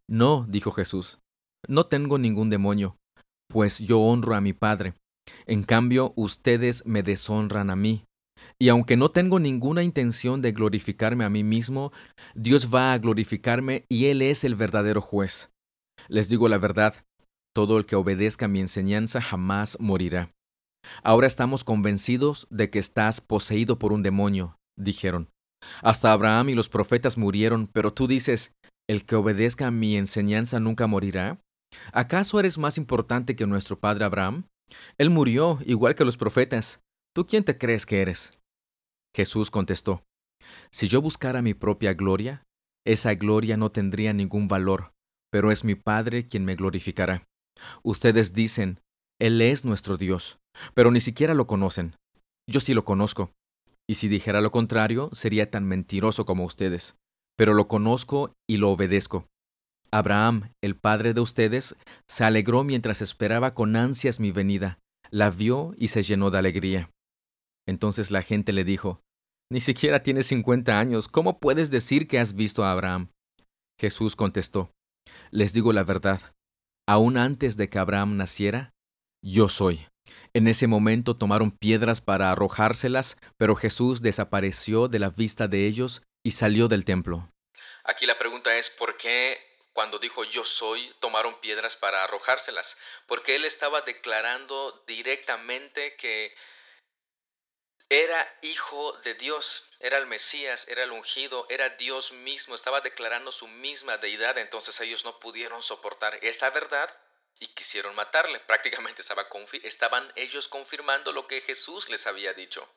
No, 0.08 0.46
dijo 0.48 0.72
Jesús, 0.72 1.20
no 1.68 1.86
tengo 1.86 2.18
ningún 2.18 2.50
demonio, 2.50 2.96
pues 3.48 3.78
yo 3.78 4.00
honro 4.00 4.34
a 4.34 4.40
mi 4.40 4.52
Padre. 4.52 4.94
En 5.46 5.62
cambio, 5.62 6.12
ustedes 6.16 6.84
me 6.86 7.02
deshonran 7.02 7.70
a 7.70 7.76
mí. 7.76 8.04
Y 8.58 8.68
aunque 8.68 8.96
no 8.96 9.10
tengo 9.10 9.40
ninguna 9.40 9.82
intención 9.82 10.42
de 10.42 10.52
glorificarme 10.52 11.24
a 11.24 11.30
mí 11.30 11.44
mismo, 11.44 11.92
Dios 12.34 12.72
va 12.72 12.92
a 12.92 12.98
glorificarme 12.98 13.84
y 13.88 14.06
Él 14.06 14.22
es 14.22 14.44
el 14.44 14.54
verdadero 14.54 15.00
juez. 15.00 15.50
Les 16.08 16.28
digo 16.28 16.48
la 16.48 16.58
verdad, 16.58 16.94
todo 17.54 17.78
el 17.78 17.86
que 17.86 17.96
obedezca 17.96 18.48
mi 18.48 18.60
enseñanza 18.60 19.20
jamás 19.20 19.78
morirá. 19.80 20.30
Ahora 21.02 21.26
estamos 21.26 21.64
convencidos 21.64 22.46
de 22.50 22.70
que 22.70 22.78
estás 22.78 23.20
poseído 23.20 23.78
por 23.78 23.92
un 23.92 24.02
demonio, 24.02 24.56
dijeron. 24.78 25.28
Hasta 25.82 26.12
Abraham 26.12 26.50
y 26.50 26.54
los 26.54 26.68
profetas 26.68 27.18
murieron, 27.18 27.66
pero 27.66 27.92
tú 27.92 28.06
dices, 28.06 28.54
¿el 28.88 29.04
que 29.04 29.16
obedezca 29.16 29.70
mi 29.70 29.96
enseñanza 29.96 30.58
nunca 30.58 30.86
morirá? 30.86 31.38
¿Acaso 31.92 32.40
eres 32.40 32.58
más 32.58 32.78
importante 32.78 33.36
que 33.36 33.46
nuestro 33.46 33.78
padre 33.78 34.04
Abraham? 34.04 34.44
Él 34.98 35.10
murió 35.10 35.58
igual 35.66 35.94
que 35.94 36.04
los 36.04 36.16
profetas. 36.16 36.80
¿Tú 37.20 37.26
quién 37.26 37.44
te 37.44 37.58
crees 37.58 37.84
que 37.84 38.00
eres? 38.00 38.40
Jesús 39.14 39.50
contestó, 39.50 40.02
Si 40.70 40.88
yo 40.88 41.02
buscara 41.02 41.42
mi 41.42 41.52
propia 41.52 41.92
gloria, 41.92 42.46
esa 42.86 43.12
gloria 43.12 43.58
no 43.58 43.70
tendría 43.70 44.14
ningún 44.14 44.48
valor, 44.48 44.94
pero 45.30 45.50
es 45.50 45.62
mi 45.62 45.74
Padre 45.74 46.26
quien 46.26 46.46
me 46.46 46.54
glorificará. 46.54 47.28
Ustedes 47.82 48.32
dicen, 48.32 48.80
Él 49.20 49.42
es 49.42 49.66
nuestro 49.66 49.98
Dios, 49.98 50.38
pero 50.72 50.90
ni 50.90 51.02
siquiera 51.02 51.34
lo 51.34 51.46
conocen. 51.46 51.94
Yo 52.48 52.58
sí 52.58 52.72
lo 52.72 52.86
conozco. 52.86 53.34
Y 53.86 53.96
si 53.96 54.08
dijera 54.08 54.40
lo 54.40 54.50
contrario, 54.50 55.10
sería 55.12 55.50
tan 55.50 55.66
mentiroso 55.66 56.24
como 56.24 56.46
ustedes. 56.46 56.96
Pero 57.36 57.52
lo 57.52 57.68
conozco 57.68 58.32
y 58.48 58.56
lo 58.56 58.70
obedezco. 58.70 59.26
Abraham, 59.90 60.54
el 60.62 60.74
padre 60.74 61.12
de 61.12 61.20
ustedes, 61.20 61.76
se 62.08 62.24
alegró 62.24 62.64
mientras 62.64 63.02
esperaba 63.02 63.52
con 63.52 63.76
ansias 63.76 64.20
mi 64.20 64.32
venida, 64.32 64.78
la 65.10 65.28
vio 65.28 65.74
y 65.76 65.88
se 65.88 66.02
llenó 66.02 66.30
de 66.30 66.38
alegría. 66.38 66.90
Entonces 67.66 68.10
la 68.10 68.22
gente 68.22 68.52
le 68.52 68.64
dijo, 68.64 69.00
Ni 69.50 69.60
siquiera 69.60 70.02
tienes 70.02 70.26
cincuenta 70.26 70.78
años, 70.80 71.08
¿cómo 71.08 71.40
puedes 71.40 71.70
decir 71.70 72.08
que 72.08 72.18
has 72.18 72.34
visto 72.34 72.64
a 72.64 72.72
Abraham? 72.72 73.10
Jesús 73.80 74.16
contestó, 74.16 74.72
Les 75.30 75.52
digo 75.52 75.72
la 75.72 75.84
verdad, 75.84 76.20
aún 76.88 77.16
antes 77.16 77.56
de 77.56 77.68
que 77.68 77.78
Abraham 77.78 78.16
naciera, 78.16 78.72
yo 79.22 79.48
soy. 79.48 79.86
En 80.32 80.48
ese 80.48 80.66
momento 80.66 81.16
tomaron 81.16 81.50
piedras 81.50 82.00
para 82.00 82.32
arrojárselas, 82.32 83.16
pero 83.36 83.54
Jesús 83.54 84.02
desapareció 84.02 84.88
de 84.88 84.98
la 84.98 85.10
vista 85.10 85.48
de 85.48 85.66
ellos 85.66 86.02
y 86.24 86.32
salió 86.32 86.68
del 86.68 86.84
templo. 86.84 87.28
Aquí 87.84 88.06
la 88.06 88.18
pregunta 88.18 88.56
es, 88.56 88.70
¿por 88.70 88.96
qué 88.96 89.38
cuando 89.72 89.98
dijo 89.98 90.24
yo 90.24 90.44
soy, 90.44 90.92
tomaron 91.00 91.40
piedras 91.40 91.76
para 91.76 92.04
arrojárselas? 92.04 92.76
Porque 93.06 93.36
él 93.36 93.44
estaba 93.44 93.82
declarando 93.82 94.84
directamente 94.86 95.96
que 95.96 96.34
era 97.90 98.38
hijo 98.42 98.92
de 99.02 99.14
Dios, 99.14 99.64
era 99.80 99.98
el 99.98 100.06
Mesías, 100.06 100.66
era 100.68 100.84
el 100.84 100.92
ungido, 100.92 101.46
era 101.50 101.70
Dios 101.70 102.12
mismo, 102.12 102.54
estaba 102.54 102.80
declarando 102.80 103.32
su 103.32 103.48
misma 103.48 103.98
deidad, 103.98 104.38
entonces 104.38 104.78
ellos 104.80 105.04
no 105.04 105.18
pudieron 105.18 105.60
soportar 105.60 106.16
esa 106.22 106.50
verdad 106.50 106.88
y 107.40 107.48
quisieron 107.48 107.96
matarle. 107.96 108.38
Prácticamente 108.40 109.02
estaba 109.02 109.26
estaban 109.64 110.12
ellos 110.14 110.46
confirmando 110.46 111.12
lo 111.12 111.26
que 111.26 111.40
Jesús 111.40 111.88
les 111.88 112.06
había 112.06 112.32
dicho. 112.32 112.72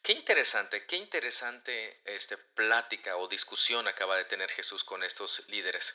Qué 0.00 0.12
interesante, 0.12 0.86
qué 0.86 0.96
interesante 0.96 2.00
este, 2.06 2.38
plática 2.38 3.18
o 3.18 3.28
discusión 3.28 3.88
acaba 3.88 4.16
de 4.16 4.24
tener 4.24 4.50
Jesús 4.50 4.84
con 4.84 5.02
estos 5.02 5.46
líderes. 5.48 5.94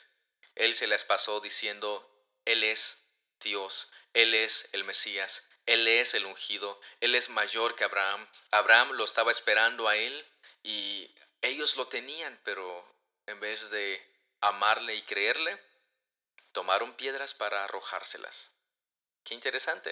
Él 0.54 0.76
se 0.76 0.86
les 0.86 1.02
pasó 1.02 1.40
diciendo, 1.40 2.08
Él 2.44 2.62
es 2.62 2.98
Dios, 3.40 3.90
Él 4.14 4.34
es 4.34 4.68
el 4.70 4.84
Mesías, 4.84 5.42
Él 5.66 5.86
es 5.88 6.14
el 6.14 6.24
ungido, 6.24 6.80
Él 7.00 7.14
es 7.14 7.28
mayor 7.28 7.74
que 7.74 7.84
Abraham. 7.84 8.26
Abraham 8.52 8.92
lo 8.92 9.04
estaba 9.04 9.32
esperando 9.32 9.88
a 9.88 9.96
Él 9.96 10.24
y 10.62 11.10
ellos 11.42 11.76
lo 11.76 11.88
tenían, 11.88 12.38
pero 12.44 12.84
en 13.26 13.40
vez 13.40 13.70
de 13.70 14.00
amarle 14.40 14.94
y 14.94 15.02
creerle, 15.02 15.60
tomaron 16.52 16.94
piedras 16.94 17.34
para 17.34 17.64
arrojárselas. 17.64 18.52
Qué 19.24 19.34
interesante. 19.34 19.90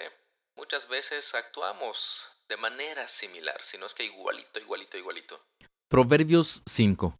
Muchas 0.55 0.87
veces 0.87 1.35
actuamos 1.35 2.31
de 2.47 2.57
manera 2.57 3.07
similar, 3.07 3.61
si 3.61 3.77
no 3.77 3.85
es 3.85 3.93
que 3.93 4.05
igualito, 4.05 4.59
igualito, 4.59 4.97
igualito. 4.97 5.45
Proverbios 5.89 6.63
5. 6.65 7.17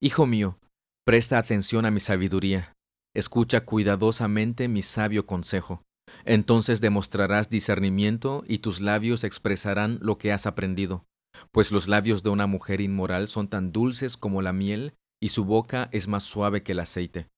Hijo 0.00 0.26
mío, 0.26 0.58
presta 1.04 1.38
atención 1.38 1.84
a 1.84 1.90
mi 1.90 2.00
sabiduría, 2.00 2.72
escucha 3.14 3.64
cuidadosamente 3.64 4.68
mi 4.68 4.82
sabio 4.82 5.26
consejo. 5.26 5.82
Entonces 6.24 6.80
demostrarás 6.80 7.50
discernimiento 7.50 8.44
y 8.46 8.58
tus 8.58 8.80
labios 8.80 9.24
expresarán 9.24 9.98
lo 10.02 10.18
que 10.18 10.32
has 10.32 10.46
aprendido, 10.46 11.04
pues 11.52 11.72
los 11.72 11.88
labios 11.88 12.22
de 12.22 12.30
una 12.30 12.46
mujer 12.46 12.80
inmoral 12.80 13.28
son 13.28 13.48
tan 13.48 13.72
dulces 13.72 14.16
como 14.16 14.42
la 14.42 14.52
miel 14.52 14.94
y 15.20 15.30
su 15.30 15.44
boca 15.44 15.88
es 15.92 16.08
más 16.08 16.24
suave 16.24 16.62
que 16.62 16.72
el 16.72 16.80
aceite. 16.80 17.28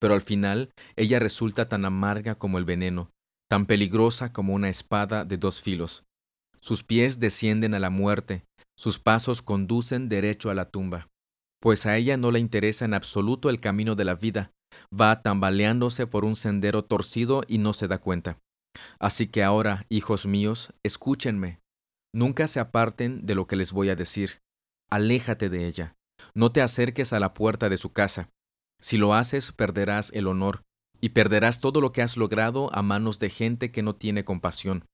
Pero 0.00 0.14
al 0.14 0.22
final 0.22 0.72
ella 0.96 1.18
resulta 1.18 1.68
tan 1.68 1.84
amarga 1.84 2.34
como 2.34 2.58
el 2.58 2.64
veneno, 2.64 3.10
tan 3.48 3.66
peligrosa 3.66 4.32
como 4.32 4.54
una 4.54 4.68
espada 4.68 5.24
de 5.24 5.36
dos 5.36 5.60
filos. 5.60 6.04
Sus 6.60 6.82
pies 6.82 7.20
descienden 7.20 7.74
a 7.74 7.78
la 7.78 7.90
muerte, 7.90 8.44
sus 8.76 8.98
pasos 8.98 9.42
conducen 9.42 10.08
derecho 10.08 10.50
a 10.50 10.54
la 10.54 10.70
tumba, 10.70 11.08
pues 11.60 11.86
a 11.86 11.96
ella 11.96 12.16
no 12.16 12.30
le 12.30 12.40
interesa 12.40 12.84
en 12.84 12.94
absoluto 12.94 13.48
el 13.50 13.60
camino 13.60 13.94
de 13.94 14.04
la 14.04 14.14
vida, 14.14 14.50
va 14.92 15.22
tambaleándose 15.22 16.06
por 16.06 16.24
un 16.24 16.36
sendero 16.36 16.84
torcido 16.84 17.42
y 17.48 17.58
no 17.58 17.72
se 17.72 17.88
da 17.88 17.98
cuenta. 17.98 18.38
Así 18.98 19.26
que 19.26 19.42
ahora, 19.42 19.86
hijos 19.88 20.26
míos, 20.26 20.72
escúchenme. 20.82 21.60
Nunca 22.14 22.48
se 22.48 22.60
aparten 22.60 23.26
de 23.26 23.34
lo 23.34 23.46
que 23.46 23.56
les 23.56 23.72
voy 23.72 23.88
a 23.88 23.96
decir. 23.96 24.40
Aléjate 24.90 25.48
de 25.48 25.66
ella. 25.66 25.96
No 26.34 26.52
te 26.52 26.62
acerques 26.62 27.12
a 27.12 27.20
la 27.20 27.34
puerta 27.34 27.68
de 27.68 27.76
su 27.76 27.92
casa. 27.92 28.30
Si 28.80 28.96
lo 28.96 29.14
haces, 29.14 29.52
perderás 29.52 30.12
el 30.12 30.26
honor, 30.26 30.62
y 31.00 31.10
perderás 31.10 31.60
todo 31.60 31.80
lo 31.80 31.92
que 31.92 32.02
has 32.02 32.16
logrado 32.16 32.74
a 32.74 32.82
manos 32.82 33.18
de 33.18 33.30
gente 33.30 33.70
que 33.70 33.82
no 33.82 33.94
tiene 33.94 34.24
compasión. 34.24 34.84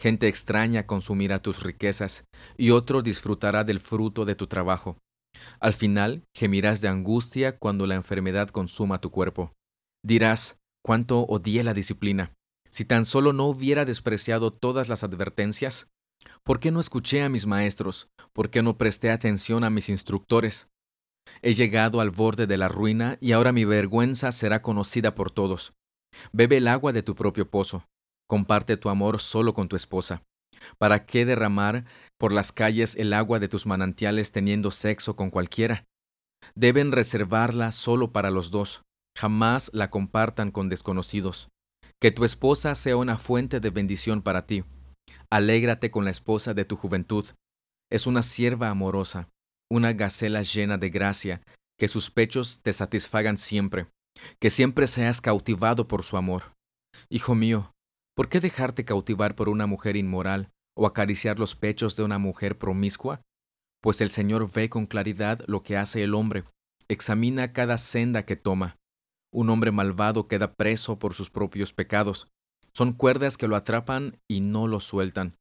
Gente 0.00 0.28
extraña 0.28 0.86
consumirá 0.86 1.40
tus 1.40 1.62
riquezas, 1.62 2.24
y 2.56 2.70
otro 2.70 3.02
disfrutará 3.02 3.64
del 3.64 3.80
fruto 3.80 4.24
de 4.24 4.34
tu 4.34 4.46
trabajo. 4.46 4.98
Al 5.60 5.74
final, 5.74 6.24
gemirás 6.34 6.80
de 6.80 6.88
angustia 6.88 7.58
cuando 7.58 7.86
la 7.86 7.94
enfermedad 7.94 8.48
consuma 8.48 9.00
tu 9.00 9.10
cuerpo. 9.10 9.52
Dirás, 10.04 10.58
cuánto 10.84 11.20
odié 11.20 11.62
la 11.64 11.74
disciplina. 11.74 12.34
Si 12.68 12.84
tan 12.84 13.04
solo 13.04 13.32
no 13.32 13.46
hubiera 13.46 13.84
despreciado 13.84 14.52
todas 14.52 14.88
las 14.88 15.04
advertencias, 15.04 15.90
¿por 16.42 16.58
qué 16.58 16.70
no 16.70 16.80
escuché 16.80 17.22
a 17.22 17.28
mis 17.28 17.46
maestros? 17.46 18.08
¿Por 18.32 18.50
qué 18.50 18.62
no 18.62 18.78
presté 18.78 19.10
atención 19.10 19.62
a 19.64 19.70
mis 19.70 19.88
instructores? 19.88 20.68
He 21.42 21.54
llegado 21.54 22.00
al 22.00 22.10
borde 22.10 22.46
de 22.46 22.58
la 22.58 22.68
ruina 22.68 23.18
y 23.20 23.32
ahora 23.32 23.52
mi 23.52 23.64
vergüenza 23.64 24.32
será 24.32 24.62
conocida 24.62 25.14
por 25.14 25.30
todos. 25.30 25.74
Bebe 26.32 26.58
el 26.58 26.68
agua 26.68 26.92
de 26.92 27.02
tu 27.02 27.14
propio 27.14 27.48
pozo. 27.48 27.84
Comparte 28.28 28.76
tu 28.76 28.88
amor 28.88 29.20
solo 29.20 29.54
con 29.54 29.68
tu 29.68 29.76
esposa. 29.76 30.22
¿Para 30.78 31.04
qué 31.06 31.24
derramar 31.24 31.84
por 32.18 32.32
las 32.32 32.52
calles 32.52 32.96
el 32.96 33.12
agua 33.12 33.38
de 33.38 33.48
tus 33.48 33.66
manantiales 33.66 34.32
teniendo 34.32 34.70
sexo 34.70 35.16
con 35.16 35.30
cualquiera? 35.30 35.84
Deben 36.54 36.92
reservarla 36.92 37.72
solo 37.72 38.12
para 38.12 38.30
los 38.30 38.50
dos. 38.50 38.82
Jamás 39.16 39.70
la 39.74 39.90
compartan 39.90 40.50
con 40.50 40.68
desconocidos. 40.68 41.48
Que 42.00 42.10
tu 42.10 42.24
esposa 42.24 42.74
sea 42.74 42.96
una 42.96 43.18
fuente 43.18 43.60
de 43.60 43.70
bendición 43.70 44.22
para 44.22 44.46
ti. 44.46 44.64
Alégrate 45.30 45.90
con 45.90 46.04
la 46.04 46.10
esposa 46.10 46.54
de 46.54 46.64
tu 46.64 46.76
juventud. 46.76 47.26
Es 47.90 48.06
una 48.06 48.22
sierva 48.22 48.70
amorosa, 48.70 49.28
una 49.70 49.92
gacela 49.92 50.42
llena 50.42 50.78
de 50.78 50.90
gracia, 50.90 51.42
que 51.78 51.88
sus 51.88 52.10
pechos 52.10 52.60
te 52.62 52.72
satisfagan 52.72 53.36
siempre, 53.36 53.86
que 54.40 54.50
siempre 54.50 54.86
seas 54.86 55.20
cautivado 55.20 55.88
por 55.88 56.02
su 56.02 56.16
amor. 56.16 56.54
Hijo 57.08 57.34
mío, 57.34 57.72
¿por 58.14 58.28
qué 58.28 58.40
dejarte 58.40 58.84
cautivar 58.84 59.34
por 59.34 59.48
una 59.48 59.66
mujer 59.66 59.96
inmoral 59.96 60.51
o 60.74 60.86
acariciar 60.86 61.38
los 61.38 61.54
pechos 61.54 61.96
de 61.96 62.02
una 62.02 62.18
mujer 62.18 62.58
promiscua? 62.58 63.20
Pues 63.80 64.00
el 64.00 64.10
Señor 64.10 64.50
ve 64.52 64.68
con 64.68 64.86
claridad 64.86 65.40
lo 65.46 65.62
que 65.62 65.76
hace 65.76 66.02
el 66.02 66.14
hombre, 66.14 66.44
examina 66.88 67.52
cada 67.52 67.78
senda 67.78 68.24
que 68.24 68.36
toma. 68.36 68.76
Un 69.32 69.50
hombre 69.50 69.72
malvado 69.72 70.28
queda 70.28 70.54
preso 70.54 70.98
por 70.98 71.14
sus 71.14 71.30
propios 71.30 71.72
pecados. 71.72 72.28
Son 72.74 72.92
cuerdas 72.92 73.36
que 73.36 73.48
lo 73.48 73.56
atrapan 73.56 74.20
y 74.28 74.40
no 74.40 74.68
lo 74.68 74.78
sueltan. 74.78 75.36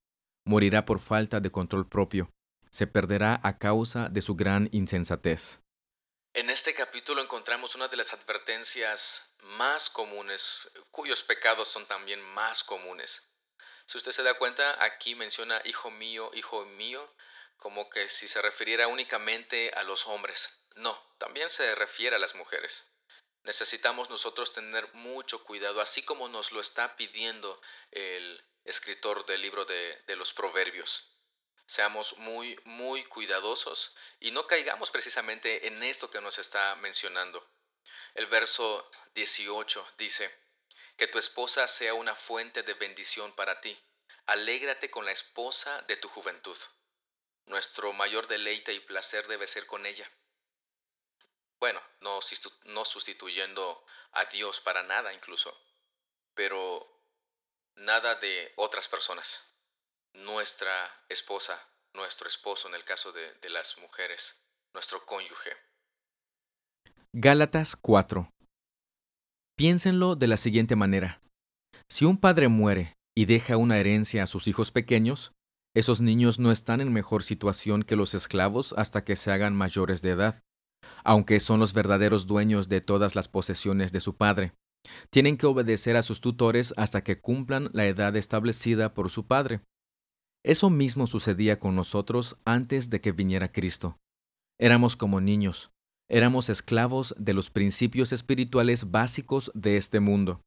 Morirá 0.46 0.86
por 0.86 1.00
falta 1.00 1.40
de 1.40 1.52
control 1.52 1.88
propio. 1.88 2.32
Se 2.70 2.88
perderá 2.88 3.40
a 3.44 3.58
causa 3.58 4.10
de 4.10 4.22
su 4.22 4.36
gran 4.36 4.70
insensatez. 4.72 5.62
En 6.34 6.50
este 6.50 6.74
capítulo 6.74 7.22
encontramos 7.22 7.76
una 7.76 7.90
de 7.90 7.98
las 7.98 8.14
advertencias 8.14 9.36
más 9.58 9.90
comunes, 9.90 10.62
cuyos 10.90 11.22
pecados 11.24 11.68
son 11.68 11.86
también 11.86 12.22
más 12.34 12.64
comunes. 12.64 13.22
Si 13.86 13.98
usted 13.98 14.12
se 14.12 14.24
da 14.24 14.36
cuenta, 14.36 14.84
aquí 14.84 15.16
menciona 15.16 15.62
hijo 15.66 15.92
mío, 15.92 16.32
hijo 16.34 16.66
mío, 16.66 17.14
como 17.58 17.90
que 17.90 18.10
si 18.10 18.28
se 18.28 18.42
refiriera 18.42 18.88
únicamente 18.88 19.72
a 19.76 19.84
los 19.84 20.08
hombres. 20.08 20.50
No, 20.76 20.98
también 21.18 21.50
se 21.50 21.76
refiere 21.76 22.16
a 22.16 22.20
las 22.20 22.36
mujeres. 22.36 22.88
Necesitamos 23.44 24.10
nosotros 24.10 24.54
tener 24.54 24.92
mucho 24.94 25.44
cuidado, 25.44 25.82
así 25.82 26.04
como 26.04 26.28
nos 26.30 26.52
lo 26.52 26.62
está 26.62 26.96
pidiendo 26.96 27.62
el 27.92 28.44
escritor 28.66 29.26
del 29.26 29.42
libro 29.42 29.66
de, 29.66 30.02
de 30.08 30.16
los 30.16 30.34
Proverbios. 30.34 31.08
Seamos 31.66 32.18
muy, 32.18 32.60
muy 32.66 33.04
cuidadosos 33.06 33.96
y 34.20 34.32
no 34.32 34.46
caigamos 34.46 34.92
precisamente 34.92 35.68
en 35.68 35.82
esto 35.84 36.10
que 36.10 36.22
nos 36.22 36.38
está 36.38 36.76
mencionando. 36.76 37.48
El 38.14 38.26
verso 38.28 38.90
18 39.16 39.94
dice, 39.98 40.30
que 41.02 41.08
tu 41.08 41.18
esposa 41.18 41.68
sea 41.68 41.96
una 41.96 42.14
fuente 42.14 42.62
de 42.62 42.76
bendición 42.76 43.34
para 43.34 43.60
ti. 43.60 43.76
Alégrate 44.28 44.92
con 44.92 45.04
la 45.04 45.12
esposa 45.12 45.82
de 45.88 45.96
tu 45.96 46.08
juventud. 46.08 46.56
Nuestro 47.48 47.92
mayor 47.92 48.28
deleite 48.28 48.72
y 48.72 48.80
placer 48.82 49.28
debe 49.28 49.48
ser 49.48 49.66
con 49.66 49.88
ella. 49.88 50.08
Bueno, 51.60 51.82
no, 52.02 52.22
sustituyendo 52.86 53.84
a 54.12 54.26
Dios 54.26 54.60
para 54.60 54.84
nada 54.84 55.12
incluso, 55.12 55.52
pero 56.36 56.88
nada 57.74 58.14
de 58.14 58.54
otras 58.58 58.88
personas 58.88 59.44
nuestra 60.14 61.04
esposa, 61.10 61.60
nuestro 61.94 62.28
esposo 62.28 62.68
en 62.68 62.76
el 62.76 62.84
caso 62.84 63.12
de, 63.12 63.34
de 63.42 63.50
las 63.50 63.76
mujeres, 63.80 64.40
nuestro 64.72 65.04
cónyuge. 65.08 65.58
Gálatas 67.12 67.76
4. 67.76 68.32
Piénsenlo 69.62 70.16
de 70.16 70.26
la 70.26 70.38
siguiente 70.38 70.76
manera. 70.76 71.22
Si 71.88 72.04
un 72.04 72.18
padre 72.18 72.48
muere 72.48 72.96
y 73.16 73.26
deja 73.26 73.58
una 73.58 73.78
herencia 73.78 74.24
a 74.24 74.26
sus 74.26 74.48
hijos 74.48 74.72
pequeños, 74.72 75.34
esos 75.76 76.02
niños 76.02 76.40
no 76.40 76.52
están 76.52 76.82
en 76.82 76.92
mejor 76.92 77.22
situación 77.22 77.84
que 77.84 77.96
los 77.96 78.16
esclavos 78.16 78.74
hasta 78.76 79.04
que 79.04 79.16
se 79.16 79.32
hagan 79.32 79.56
mayores 79.56 80.02
de 80.02 80.10
edad, 80.10 80.42
aunque 81.04 81.40
son 81.40 81.60
los 81.60 81.74
verdaderos 81.74 82.26
dueños 82.26 82.70
de 82.70 82.82
todas 82.82 83.14
las 83.14 83.28
posesiones 83.28 83.92
de 83.92 84.00
su 84.00 84.16
padre. 84.16 84.54
Tienen 85.12 85.38
que 85.38 85.46
obedecer 85.46 85.96
a 85.96 86.02
sus 86.02 86.22
tutores 86.22 86.74
hasta 86.76 87.04
que 87.04 87.22
cumplan 87.22 87.70
la 87.72 87.86
edad 87.86 88.16
establecida 88.16 88.96
por 88.96 89.12
su 89.12 89.28
padre. 89.28 89.62
Eso 90.44 90.72
mismo 90.72 91.06
sucedía 91.06 91.60
con 91.60 91.76
nosotros 91.76 92.40
antes 92.46 92.90
de 92.90 93.00
que 93.00 93.12
viniera 93.12 93.52
Cristo. 93.52 94.00
Éramos 94.60 94.96
como 94.96 95.22
niños, 95.22 95.70
éramos 96.12 96.50
esclavos 96.50 97.16
de 97.18 97.34
los 97.34 97.50
principios 97.50 98.12
espirituales 98.12 98.92
básicos 98.92 99.50
de 99.56 99.78
este 99.78 100.02
mundo. 100.02 100.42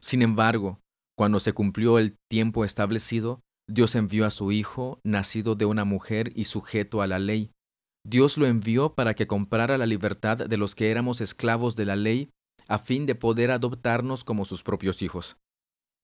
Sin 0.00 0.22
embargo, 0.22 0.78
cuando 1.18 1.40
se 1.40 1.52
cumplió 1.52 1.98
el 1.98 2.16
tiempo 2.30 2.64
establecido, 2.64 3.40
Dios 3.68 3.96
envió 3.96 4.24
a 4.24 4.30
su 4.30 4.52
Hijo, 4.52 5.00
nacido 5.04 5.56
de 5.56 5.64
una 5.64 5.84
mujer 5.84 6.32
y 6.36 6.44
sujeto 6.44 7.02
a 7.02 7.08
la 7.08 7.18
ley. 7.18 7.50
Dios 8.06 8.38
lo 8.38 8.46
envió 8.46 8.94
para 8.94 9.14
que 9.14 9.26
comprara 9.26 9.76
la 9.76 9.86
libertad 9.86 10.36
de 10.36 10.56
los 10.56 10.74
que 10.74 10.90
éramos 10.90 11.20
esclavos 11.20 11.74
de 11.74 11.84
la 11.84 11.96
ley, 11.96 12.30
a 12.68 12.78
fin 12.78 13.04
de 13.04 13.16
poder 13.16 13.50
adoptarnos 13.50 14.22
como 14.22 14.44
sus 14.44 14.62
propios 14.62 15.02
hijos. 15.02 15.36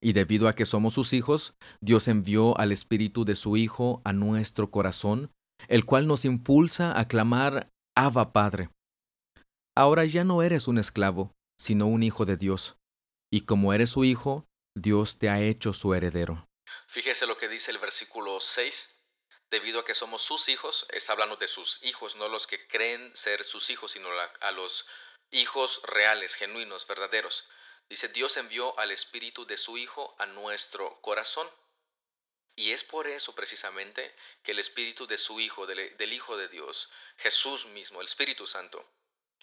Y 0.02 0.12
debido 0.12 0.48
a 0.48 0.52
que 0.54 0.66
somos 0.66 0.94
sus 0.94 1.12
hijos, 1.12 1.54
Dios 1.80 2.08
envió 2.08 2.58
al 2.58 2.72
Espíritu 2.72 3.24
de 3.24 3.36
su 3.36 3.56
Hijo 3.56 4.00
a 4.04 4.12
nuestro 4.12 4.70
corazón, 4.70 5.30
el 5.68 5.84
cual 5.84 6.06
nos 6.06 6.24
impulsa 6.24 6.98
a 6.98 7.06
clamar 7.06 7.70
Abba 7.96 8.32
Padre. 8.32 8.70
Ahora 9.78 10.04
ya 10.06 10.24
no 10.24 10.42
eres 10.42 10.66
un 10.66 10.76
esclavo, 10.76 11.36
sino 11.56 11.86
un 11.86 12.02
hijo 12.02 12.24
de 12.24 12.36
Dios. 12.36 12.74
Y 13.30 13.44
como 13.44 13.72
eres 13.72 13.90
su 13.90 14.02
hijo, 14.02 14.44
Dios 14.74 15.20
te 15.20 15.28
ha 15.28 15.40
hecho 15.40 15.72
su 15.72 15.94
heredero. 15.94 16.48
Fíjese 16.88 17.28
lo 17.28 17.38
que 17.38 17.46
dice 17.48 17.70
el 17.70 17.78
versículo 17.78 18.40
6. 18.40 18.96
Debido 19.52 19.78
a 19.78 19.84
que 19.84 19.94
somos 19.94 20.22
sus 20.22 20.48
hijos, 20.48 20.84
está 20.90 21.12
hablando 21.12 21.36
de 21.36 21.46
sus 21.46 21.80
hijos, 21.84 22.16
no 22.16 22.28
los 22.28 22.48
que 22.48 22.66
creen 22.66 23.14
ser 23.14 23.44
sus 23.44 23.70
hijos, 23.70 23.92
sino 23.92 24.08
a 24.40 24.50
los 24.50 24.84
hijos 25.30 25.80
reales, 25.84 26.34
genuinos, 26.34 26.88
verdaderos. 26.88 27.46
Dice, 27.88 28.08
Dios 28.08 28.36
envió 28.36 28.76
al 28.80 28.90
Espíritu 28.90 29.46
de 29.46 29.56
su 29.56 29.78
Hijo 29.78 30.16
a 30.18 30.26
nuestro 30.26 31.00
corazón. 31.02 31.48
Y 32.56 32.72
es 32.72 32.82
por 32.82 33.06
eso 33.06 33.32
precisamente 33.36 34.12
que 34.42 34.50
el 34.50 34.58
Espíritu 34.58 35.06
de 35.06 35.18
su 35.18 35.38
Hijo, 35.38 35.68
del, 35.68 36.12
Hijo 36.12 36.36
de 36.36 36.48
Dios, 36.48 36.90
Jesús 37.16 37.66
mismo, 37.66 38.00
el 38.00 38.08
Espíritu 38.08 38.44
Santo, 38.48 38.84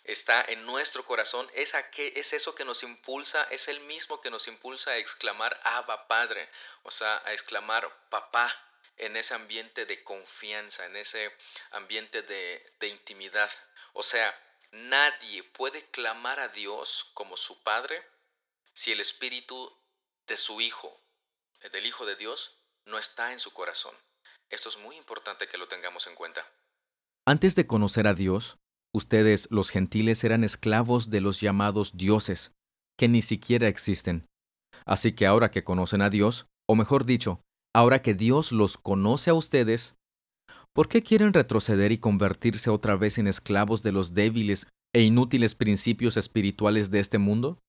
está 0.05 0.43
en 0.47 0.65
nuestro 0.65 1.05
corazón, 1.05 1.49
es, 1.53 1.73
es 1.73 2.33
eso 2.33 2.55
que 2.55 2.65
nos 2.65 2.83
impulsa, 2.83 3.43
es 3.51 3.67
el 3.67 3.79
mismo 3.81 4.21
que 4.21 4.29
nos 4.29 4.47
impulsa 4.47 4.91
a 4.91 4.97
exclamar 4.97 5.59
Abba 5.63 6.07
Padre, 6.07 6.49
o 6.83 6.91
sea, 6.91 7.21
a 7.25 7.33
exclamar 7.33 7.91
Papá, 8.09 8.53
en 8.97 9.17
ese 9.17 9.33
ambiente 9.33 9.85
de 9.85 10.03
confianza, 10.03 10.85
en 10.85 10.95
ese 10.95 11.31
ambiente 11.71 12.21
de, 12.21 12.73
de 12.79 12.87
intimidad. 12.87 13.51
O 13.93 14.03
sea, 14.03 14.33
nadie 14.71 15.43
puede 15.43 15.89
clamar 15.89 16.39
a 16.39 16.47
Dios 16.47 17.09
como 17.13 17.35
su 17.35 17.61
Padre 17.63 18.01
si 18.73 18.91
el 18.91 18.99
espíritu 18.99 19.75
de 20.27 20.37
su 20.37 20.61
Hijo, 20.61 20.97
eh, 21.61 21.69
del 21.69 21.85
Hijo 21.85 22.05
de 22.05 22.15
Dios, 22.15 22.57
no 22.85 22.97
está 22.97 23.31
en 23.33 23.39
su 23.39 23.51
corazón. 23.51 23.95
Esto 24.49 24.69
es 24.69 24.77
muy 24.77 24.95
importante 24.95 25.47
que 25.47 25.57
lo 25.57 25.67
tengamos 25.67 26.07
en 26.07 26.15
cuenta. 26.15 26.49
Antes 27.25 27.55
de 27.55 27.65
conocer 27.65 28.07
a 28.07 28.13
Dios, 28.13 28.57
ustedes, 28.95 29.47
los 29.51 29.69
gentiles, 29.69 30.23
eran 30.23 30.43
esclavos 30.43 31.09
de 31.09 31.21
los 31.21 31.41
llamados 31.41 31.97
dioses, 31.97 32.51
que 32.97 33.07
ni 33.07 33.21
siquiera 33.21 33.67
existen. 33.67 34.25
Así 34.85 35.13
que 35.13 35.25
ahora 35.25 35.51
que 35.51 35.63
conocen 35.63 36.01
a 36.01 36.09
Dios, 36.09 36.47
o 36.67 36.75
mejor 36.75 37.05
dicho, 37.05 37.41
ahora 37.75 38.01
que 38.01 38.13
Dios 38.13 38.51
los 38.51 38.77
conoce 38.77 39.29
a 39.29 39.33
ustedes, 39.33 39.95
¿por 40.73 40.87
qué 40.87 41.01
quieren 41.01 41.33
retroceder 41.33 41.91
y 41.91 41.97
convertirse 41.97 42.69
otra 42.69 42.95
vez 42.95 43.17
en 43.17 43.27
esclavos 43.27 43.83
de 43.83 43.91
los 43.91 44.13
débiles 44.13 44.67
e 44.93 45.01
inútiles 45.01 45.55
principios 45.55 46.17
espirituales 46.17 46.91
de 46.91 46.99
este 46.99 47.17
mundo? 47.17 47.59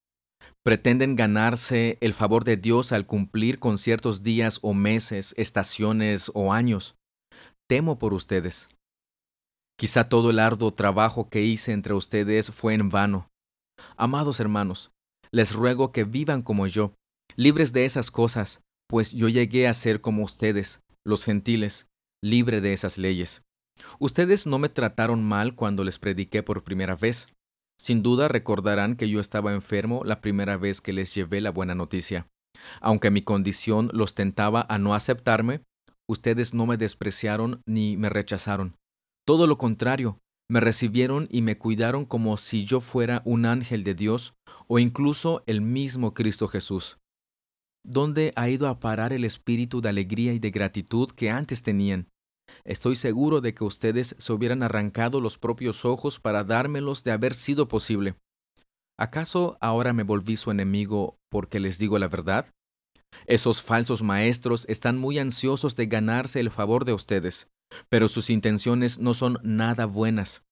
pretenden 0.64 1.16
ganarse 1.16 1.98
el 2.00 2.14
favor 2.14 2.44
de 2.44 2.56
Dios 2.56 2.92
al 2.92 3.06
cumplir 3.06 3.58
con 3.58 3.78
ciertos 3.78 4.22
días 4.22 4.58
o 4.62 4.74
meses, 4.74 5.34
estaciones 5.38 6.30
o 6.34 6.52
años. 6.52 6.96
Temo 7.68 7.98
por 7.98 8.14
ustedes. 8.14 8.75
Quizá 9.78 10.08
todo 10.08 10.30
el 10.30 10.38
arduo 10.38 10.72
trabajo 10.72 11.28
que 11.28 11.42
hice 11.42 11.72
entre 11.72 11.92
ustedes 11.92 12.50
fue 12.50 12.74
en 12.74 12.88
vano. 12.88 13.28
Amados 13.96 14.40
hermanos, 14.40 14.90
les 15.30 15.52
ruego 15.52 15.92
que 15.92 16.04
vivan 16.04 16.40
como 16.42 16.66
yo, 16.66 16.94
libres 17.36 17.74
de 17.74 17.84
esas 17.84 18.10
cosas, 18.10 18.62
pues 18.88 19.12
yo 19.12 19.28
llegué 19.28 19.68
a 19.68 19.74
ser 19.74 20.00
como 20.00 20.22
ustedes, 20.22 20.80
los 21.04 21.24
gentiles, 21.24 21.88
libre 22.22 22.62
de 22.62 22.72
esas 22.72 22.96
leyes. 22.96 23.42
Ustedes 23.98 24.46
no 24.46 24.58
me 24.58 24.70
trataron 24.70 25.22
mal 25.22 25.54
cuando 25.54 25.84
les 25.84 25.98
prediqué 25.98 26.42
por 26.42 26.64
primera 26.64 26.96
vez. 26.96 27.34
Sin 27.78 28.02
duda 28.02 28.28
recordarán 28.28 28.96
que 28.96 29.10
yo 29.10 29.20
estaba 29.20 29.52
enfermo 29.52 30.02
la 30.04 30.22
primera 30.22 30.56
vez 30.56 30.80
que 30.80 30.94
les 30.94 31.14
llevé 31.14 31.42
la 31.42 31.50
buena 31.50 31.74
noticia. 31.74 32.26
Aunque 32.80 33.10
mi 33.10 33.20
condición 33.20 33.90
los 33.92 34.14
tentaba 34.14 34.64
a 34.70 34.78
no 34.78 34.94
aceptarme, 34.94 35.60
ustedes 36.08 36.54
no 36.54 36.64
me 36.64 36.78
despreciaron 36.78 37.60
ni 37.66 37.98
me 37.98 38.08
rechazaron. 38.08 38.74
Todo 39.26 39.48
lo 39.48 39.58
contrario, 39.58 40.20
me 40.48 40.60
recibieron 40.60 41.26
y 41.30 41.42
me 41.42 41.58
cuidaron 41.58 42.04
como 42.04 42.36
si 42.36 42.64
yo 42.64 42.80
fuera 42.80 43.22
un 43.24 43.44
ángel 43.44 43.82
de 43.82 43.94
Dios 43.94 44.34
o 44.68 44.78
incluso 44.78 45.42
el 45.46 45.60
mismo 45.60 46.14
Cristo 46.14 46.46
Jesús. 46.46 46.98
¿Dónde 47.84 48.32
ha 48.36 48.48
ido 48.48 48.68
a 48.68 48.78
parar 48.78 49.12
el 49.12 49.24
espíritu 49.24 49.80
de 49.80 49.88
alegría 49.88 50.32
y 50.32 50.38
de 50.38 50.50
gratitud 50.52 51.10
que 51.10 51.30
antes 51.30 51.64
tenían? 51.64 52.08
Estoy 52.64 52.94
seguro 52.94 53.40
de 53.40 53.54
que 53.54 53.64
ustedes 53.64 54.14
se 54.18 54.32
hubieran 54.32 54.62
arrancado 54.62 55.20
los 55.20 55.38
propios 55.38 55.84
ojos 55.84 56.20
para 56.20 56.44
dármelos 56.44 57.02
de 57.02 57.10
haber 57.10 57.34
sido 57.34 57.66
posible. 57.66 58.14
¿Acaso 58.98 59.58
ahora 59.60 59.92
me 59.92 60.04
volví 60.04 60.36
su 60.36 60.52
enemigo 60.52 61.18
porque 61.30 61.58
les 61.58 61.78
digo 61.78 61.98
la 61.98 62.08
verdad? 62.08 62.52
Esos 63.26 63.62
falsos 63.62 64.02
maestros 64.02 64.66
están 64.68 64.98
muy 64.98 65.18
ansiosos 65.18 65.74
de 65.74 65.86
ganarse 65.86 66.38
el 66.38 66.50
favor 66.50 66.84
de 66.84 66.92
ustedes, 66.92 67.48
pero 67.88 68.08
sus 68.08 68.30
intenciones 68.30 68.98
no 68.98 69.14
son 69.14 69.38
nada 69.42 69.86
buenas. 69.86 70.42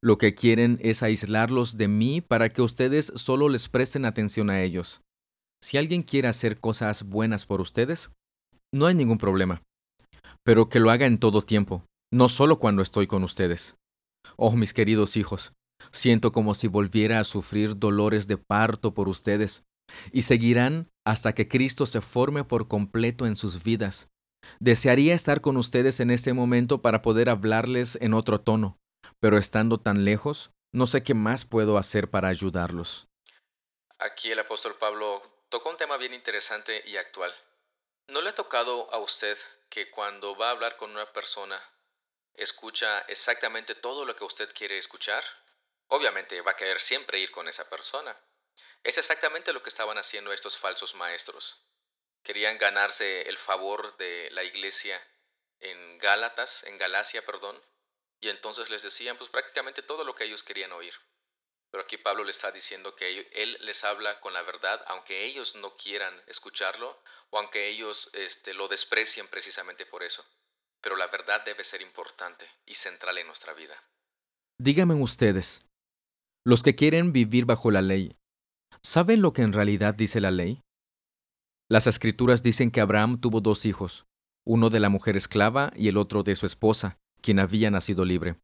Lo 0.00 0.16
que 0.16 0.34
quieren 0.34 0.78
es 0.80 1.02
aislarlos 1.02 1.76
de 1.76 1.88
mí 1.88 2.20
para 2.20 2.50
que 2.50 2.62
ustedes 2.62 3.12
solo 3.16 3.48
les 3.48 3.68
presten 3.68 4.04
atención 4.04 4.48
a 4.48 4.62
ellos. 4.62 5.00
Si 5.60 5.76
alguien 5.76 6.02
quiere 6.02 6.28
hacer 6.28 6.60
cosas 6.60 7.04
buenas 7.04 7.46
por 7.46 7.60
ustedes, 7.60 8.10
no 8.72 8.86
hay 8.86 8.94
ningún 8.94 9.18
problema. 9.18 9.62
Pero 10.44 10.68
que 10.68 10.78
lo 10.78 10.90
haga 10.90 11.06
en 11.06 11.18
todo 11.18 11.42
tiempo, 11.42 11.84
no 12.12 12.28
solo 12.28 12.58
cuando 12.58 12.82
estoy 12.82 13.06
con 13.06 13.24
ustedes. 13.24 13.76
Oh, 14.36 14.54
mis 14.56 14.72
queridos 14.72 15.16
hijos, 15.16 15.52
siento 15.90 16.32
como 16.32 16.54
si 16.54 16.68
volviera 16.68 17.18
a 17.18 17.24
sufrir 17.24 17.76
dolores 17.76 18.28
de 18.28 18.36
parto 18.36 18.94
por 18.94 19.08
ustedes, 19.08 19.64
y 20.12 20.22
seguirán 20.22 20.88
hasta 21.04 21.34
que 21.34 21.48
Cristo 21.48 21.86
se 21.86 22.00
forme 22.00 22.44
por 22.44 22.68
completo 22.68 23.26
en 23.26 23.36
sus 23.36 23.64
vidas. 23.64 24.08
Desearía 24.60 25.14
estar 25.14 25.40
con 25.40 25.56
ustedes 25.56 26.00
en 26.00 26.10
este 26.10 26.32
momento 26.32 26.82
para 26.82 27.02
poder 27.02 27.28
hablarles 27.28 27.96
en 28.00 28.14
otro 28.14 28.40
tono, 28.40 28.78
pero 29.20 29.38
estando 29.38 29.78
tan 29.78 30.04
lejos, 30.04 30.50
no 30.72 30.86
sé 30.86 31.02
qué 31.02 31.14
más 31.14 31.44
puedo 31.44 31.78
hacer 31.78 32.10
para 32.10 32.28
ayudarlos. 32.28 33.08
Aquí 33.98 34.30
el 34.30 34.38
apóstol 34.38 34.76
Pablo 34.78 35.22
tocó 35.48 35.70
un 35.70 35.76
tema 35.76 35.96
bien 35.96 36.14
interesante 36.14 36.82
y 36.86 36.96
actual. 36.96 37.32
¿No 38.08 38.20
le 38.22 38.30
ha 38.30 38.34
tocado 38.34 38.92
a 38.92 38.98
usted 38.98 39.36
que 39.68 39.90
cuando 39.90 40.36
va 40.36 40.48
a 40.48 40.52
hablar 40.52 40.76
con 40.76 40.90
una 40.90 41.12
persona 41.12 41.60
escucha 42.34 43.00
exactamente 43.08 43.74
todo 43.74 44.04
lo 44.04 44.14
que 44.14 44.24
usted 44.24 44.48
quiere 44.54 44.78
escuchar? 44.78 45.24
Obviamente 45.88 46.40
va 46.42 46.52
a 46.52 46.56
querer 46.56 46.80
siempre 46.80 47.18
ir 47.18 47.30
con 47.30 47.48
esa 47.48 47.68
persona. 47.68 48.16
Es 48.84 48.98
exactamente 48.98 49.52
lo 49.52 49.62
que 49.62 49.68
estaban 49.68 49.98
haciendo 49.98 50.32
estos 50.32 50.56
falsos 50.56 50.94
maestros. 50.94 51.60
Querían 52.22 52.58
ganarse 52.58 53.22
el 53.22 53.38
favor 53.38 53.96
de 53.96 54.28
la 54.32 54.44
iglesia 54.44 55.00
en 55.60 55.98
Gálatas, 55.98 56.64
en 56.64 56.78
Galacia, 56.78 57.24
perdón, 57.24 57.60
y 58.20 58.28
entonces 58.28 58.70
les 58.70 58.82
decían 58.82 59.16
pues 59.16 59.30
prácticamente 59.30 59.82
todo 59.82 60.04
lo 60.04 60.14
que 60.14 60.24
ellos 60.24 60.42
querían 60.42 60.72
oír. 60.72 60.94
Pero 61.70 61.84
aquí 61.84 61.98
Pablo 61.98 62.24
le 62.24 62.30
está 62.30 62.50
diciendo 62.50 62.94
que 62.94 63.28
él 63.32 63.58
les 63.60 63.84
habla 63.84 64.20
con 64.20 64.32
la 64.32 64.42
verdad, 64.42 64.82
aunque 64.88 65.26
ellos 65.26 65.54
no 65.56 65.76
quieran 65.76 66.14
escucharlo 66.26 67.02
o 67.30 67.38
aunque 67.38 67.68
ellos 67.68 68.10
este, 68.14 68.54
lo 68.54 68.68
desprecien 68.68 69.28
precisamente 69.28 69.84
por 69.84 70.02
eso. 70.02 70.24
Pero 70.80 70.96
la 70.96 71.08
verdad 71.08 71.44
debe 71.44 71.64
ser 71.64 71.82
importante 71.82 72.48
y 72.64 72.74
central 72.74 73.18
en 73.18 73.26
nuestra 73.26 73.52
vida. 73.52 73.82
Díganme 74.58 74.94
ustedes, 74.94 75.66
los 76.44 76.62
que 76.62 76.74
quieren 76.74 77.12
vivir 77.12 77.44
bajo 77.44 77.70
la 77.70 77.82
ley, 77.82 78.16
¿saben 78.82 79.20
lo 79.20 79.32
que 79.32 79.42
en 79.42 79.52
realidad 79.52 79.94
dice 79.94 80.20
la 80.20 80.30
ley? 80.30 80.62
Las 81.70 81.86
escrituras 81.86 82.42
dicen 82.42 82.70
que 82.70 82.80
Abraham 82.80 83.20
tuvo 83.20 83.40
dos 83.40 83.66
hijos, 83.66 84.06
uno 84.46 84.70
de 84.70 84.80
la 84.80 84.88
mujer 84.88 85.16
esclava 85.16 85.70
y 85.76 85.88
el 85.88 85.98
otro 85.98 86.22
de 86.22 86.34
su 86.34 86.46
esposa, 86.46 86.98
quien 87.20 87.38
había 87.38 87.70
nacido 87.70 88.06
libre. 88.06 88.40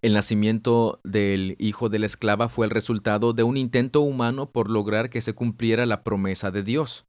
El 0.00 0.14
nacimiento 0.14 1.00
del 1.04 1.56
hijo 1.58 1.90
de 1.90 1.98
la 1.98 2.06
esclava 2.06 2.48
fue 2.48 2.64
el 2.64 2.70
resultado 2.70 3.34
de 3.34 3.42
un 3.42 3.58
intento 3.58 4.00
humano 4.00 4.50
por 4.50 4.70
lograr 4.70 5.10
que 5.10 5.20
se 5.20 5.34
cumpliera 5.34 5.84
la 5.84 6.02
promesa 6.02 6.50
de 6.50 6.62
Dios. 6.62 7.06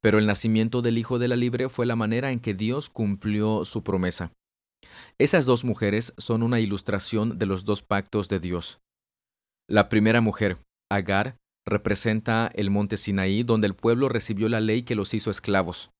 Pero 0.00 0.20
el 0.20 0.26
nacimiento 0.26 0.82
del 0.82 0.98
hijo 0.98 1.18
de 1.18 1.26
la 1.26 1.34
libre 1.34 1.68
fue 1.68 1.86
la 1.86 1.96
manera 1.96 2.30
en 2.30 2.38
que 2.38 2.54
Dios 2.54 2.88
cumplió 2.88 3.64
su 3.64 3.82
promesa. 3.82 4.30
Esas 5.18 5.44
dos 5.44 5.64
mujeres 5.64 6.14
son 6.18 6.44
una 6.44 6.60
ilustración 6.60 7.38
de 7.38 7.46
los 7.46 7.64
dos 7.64 7.82
pactos 7.82 8.28
de 8.28 8.38
Dios. 8.38 8.80
La 9.68 9.88
primera 9.88 10.20
mujer, 10.20 10.58
Agar, 10.90 11.36
representa 11.66 12.50
el 12.54 12.70
monte 12.70 12.96
Sinaí 12.96 13.42
donde 13.42 13.66
el 13.66 13.74
pueblo 13.74 14.08
recibió 14.08 14.48
la 14.48 14.60
ley 14.60 14.82
que 14.82 14.94
los 14.94 15.14
hizo 15.14 15.30
esclavos. 15.30 15.90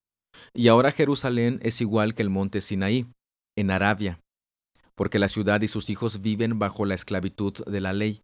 Y 0.52 0.68
ahora 0.68 0.92
Jerusalén 0.92 1.60
es 1.62 1.80
igual 1.80 2.14
que 2.14 2.22
el 2.22 2.30
monte 2.30 2.60
Sinaí, 2.60 3.06
en 3.56 3.70
Arabia, 3.70 4.20
porque 4.94 5.18
la 5.18 5.28
ciudad 5.28 5.60
y 5.62 5.68
sus 5.68 5.90
hijos 5.90 6.22
viven 6.22 6.58
bajo 6.58 6.84
la 6.84 6.94
esclavitud 6.94 7.64
de 7.64 7.80
la 7.80 7.92
ley. 7.92 8.22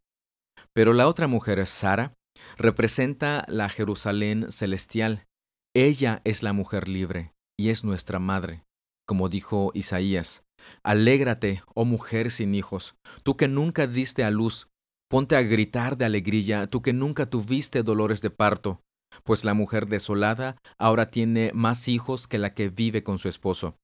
Pero 0.72 0.92
la 0.92 1.09
otra 1.09 1.26
mujer, 1.26 1.64
Sara, 1.66 2.12
representa 2.57 3.44
la 3.48 3.68
Jerusalén 3.68 4.50
celestial. 4.50 5.26
Ella 5.74 6.20
es 6.24 6.42
la 6.42 6.53
mujer 6.53 6.88
libre 6.88 7.33
y 7.59 7.68
es 7.68 7.85
nuestra 7.85 8.18
madre, 8.18 8.64
como 9.07 9.29
dijo 9.29 9.70
Isaías. 9.74 10.42
Alégrate, 10.83 11.62
oh 11.74 11.85
mujer 11.85 12.31
sin 12.31 12.55
hijos, 12.55 12.94
tú 13.22 13.37
que 13.37 13.48
nunca 13.48 13.87
diste 13.87 14.24
a 14.24 14.31
luz, 14.31 14.68
ponte 15.11 15.35
a 15.35 15.42
gritar 15.42 15.99
de 15.99 16.05
alegría, 16.05 16.68
tú 16.68 16.83
que 16.83 16.92
nunca 16.92 17.29
tuviste 17.29 17.83
dolores 17.83 18.23
de 18.23 18.31
parto, 18.31 18.81
pues 19.25 19.44
la 19.44 19.55
mujer 19.55 19.87
desolada 19.87 20.57
ahora 20.79 21.11
tiene 21.11 21.51
más 21.53 21.88
hijos 21.88 22.29
que 22.29 22.38
la 22.38 22.55
que 22.55 22.68
vive 22.68 23.03
con 23.03 23.18
su 23.18 23.29
esposo. 23.29 23.77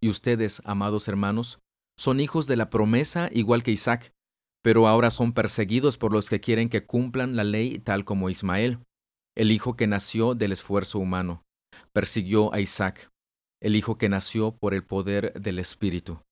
Y 0.00 0.08
ustedes, 0.08 0.60
amados 0.64 1.06
hermanos, 1.06 1.60
son 1.96 2.18
hijos 2.18 2.48
de 2.48 2.56
la 2.56 2.68
promesa 2.68 3.30
igual 3.32 3.62
que 3.62 3.70
Isaac, 3.70 4.12
pero 4.60 4.88
ahora 4.88 5.12
son 5.12 5.32
perseguidos 5.32 5.98
por 5.98 6.12
los 6.12 6.28
que 6.28 6.40
quieren 6.40 6.68
que 6.68 6.84
cumplan 6.84 7.36
la 7.36 7.44
ley 7.44 7.78
tal 7.78 8.04
como 8.04 8.28
Ismael, 8.28 8.80
el 9.36 9.52
hijo 9.52 9.76
que 9.76 9.86
nació 9.86 10.34
del 10.34 10.50
esfuerzo 10.50 10.98
humano. 10.98 11.44
Persiguió 11.92 12.52
a 12.52 12.58
Isaac, 12.58 13.08
el 13.62 13.76
hijo 13.76 13.98
que 13.98 14.08
nació 14.08 14.56
por 14.56 14.74
el 14.74 14.84
poder 14.84 15.32
del 15.34 15.60
Espíritu. 15.60 16.22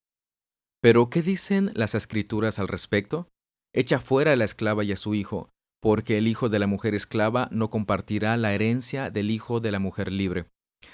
Pero, 0.82 1.08
¿qué 1.08 1.22
dicen 1.22 1.70
las 1.74 1.94
escrituras 1.94 2.58
al 2.58 2.66
respecto? 2.66 3.28
Echa 3.76 3.98
fuera 3.98 4.32
a 4.32 4.36
la 4.36 4.44
esclava 4.44 4.84
y 4.84 4.92
a 4.92 4.96
su 4.96 5.16
hijo, 5.16 5.50
porque 5.80 6.16
el 6.16 6.28
hijo 6.28 6.48
de 6.48 6.60
la 6.60 6.68
mujer 6.68 6.94
esclava 6.94 7.48
no 7.50 7.70
compartirá 7.70 8.36
la 8.36 8.52
herencia 8.52 9.10
del 9.10 9.32
hijo 9.32 9.58
de 9.58 9.72
la 9.72 9.80
mujer 9.80 10.12
libre. 10.12 10.46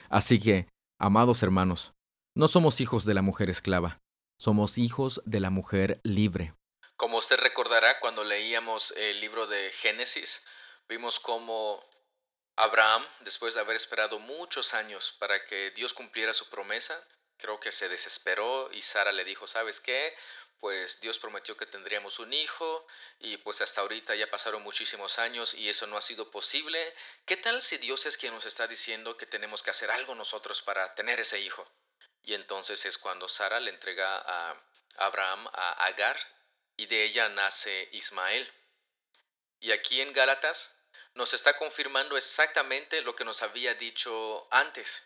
Así 0.09 0.41
que, 0.41 0.67
amados 0.99 1.43
hermanos, 1.43 1.93
no 2.35 2.49
somos 2.49 2.81
hijos 2.81 3.05
de 3.05 3.13
la 3.13 3.21
mujer 3.21 3.51
esclava, 3.51 4.01
somos 4.41 4.79
hijos 4.79 5.21
de 5.27 5.41
la 5.41 5.51
mujer 5.51 6.01
libre. 6.05 6.55
Como 6.97 7.19
usted 7.19 7.37
recordará 7.37 8.01
cuando 8.01 8.25
leíamos 8.25 8.95
el 8.97 9.21
libro 9.21 9.47
de 9.47 9.71
Génesis, 9.73 10.43
vimos 10.89 11.21
cómo 11.21 11.85
Abraham, 12.57 13.03
después 13.21 13.53
de 13.53 13.61
haber 13.61 13.77
esperado 13.77 14.19
muchos 14.21 14.73
años 14.73 15.17
para 15.19 15.45
que 15.45 15.71
Dios 15.73 15.93
cumpliera 15.93 16.33
su 16.33 16.49
promesa, 16.49 16.99
creo 17.41 17.59
que 17.59 17.73
se 17.73 17.89
desesperó 17.89 18.71
y 18.73 18.83
Sara 18.83 19.13
le 19.13 19.25
dijo, 19.25 19.47
¿sabes 19.47 19.81
qué? 19.81 20.17
Pues 20.61 21.01
Dios 21.01 21.19
prometió 21.19 21.57
que 21.57 21.67
tendríamos 21.67 22.19
un 22.19 22.33
hijo 22.33 22.87
y 23.19 23.39
pues 23.39 23.61
hasta 23.63 23.81
ahorita 23.81 24.15
ya 24.15 24.31
pasaron 24.31 24.63
muchísimos 24.63 25.19
años 25.19 25.55
y 25.55 25.69
eso 25.69 25.87
no 25.87 25.97
ha 25.97 26.03
sido 26.03 26.31
posible. 26.31 26.95
¿Qué 27.25 27.37
tal 27.39 27.63
si 27.63 27.79
Dios 27.79 28.05
es 28.07 28.19
quien 28.19 28.35
nos 28.35 28.45
está 28.45 28.67
diciendo 28.67 29.17
que 29.17 29.27
tenemos 29.27 29.63
que 29.63 29.71
hacer 29.71 29.91
algo 29.91 30.15
nosotros 30.15 30.61
para 30.61 30.95
tener 30.95 31.19
ese 31.19 31.41
hijo? 31.41 31.67
Y 32.23 32.35
entonces 32.35 32.85
es 32.85 32.99
cuando 32.99 33.29
Sara 33.29 33.59
le 33.59 33.71
entrega 33.71 34.19
a 34.19 34.63
Abraham 34.97 35.49
a 35.53 35.87
Agar 35.87 36.19
y 36.77 36.87
de 36.87 37.05
ella 37.05 37.29
nace 37.31 37.89
Ismael. 37.93 38.53
Y 39.61 39.73
aquí 39.73 40.01
en 40.01 40.13
Gálatas 40.13 40.75
nos 41.15 41.35
está 41.35 41.57
confirmando 41.57 42.17
exactamente 42.17 43.03
lo 43.03 43.17
que 43.17 43.25
nos 43.25 43.43
había 43.43 43.75
dicho 43.75 44.47
antes. 44.51 45.03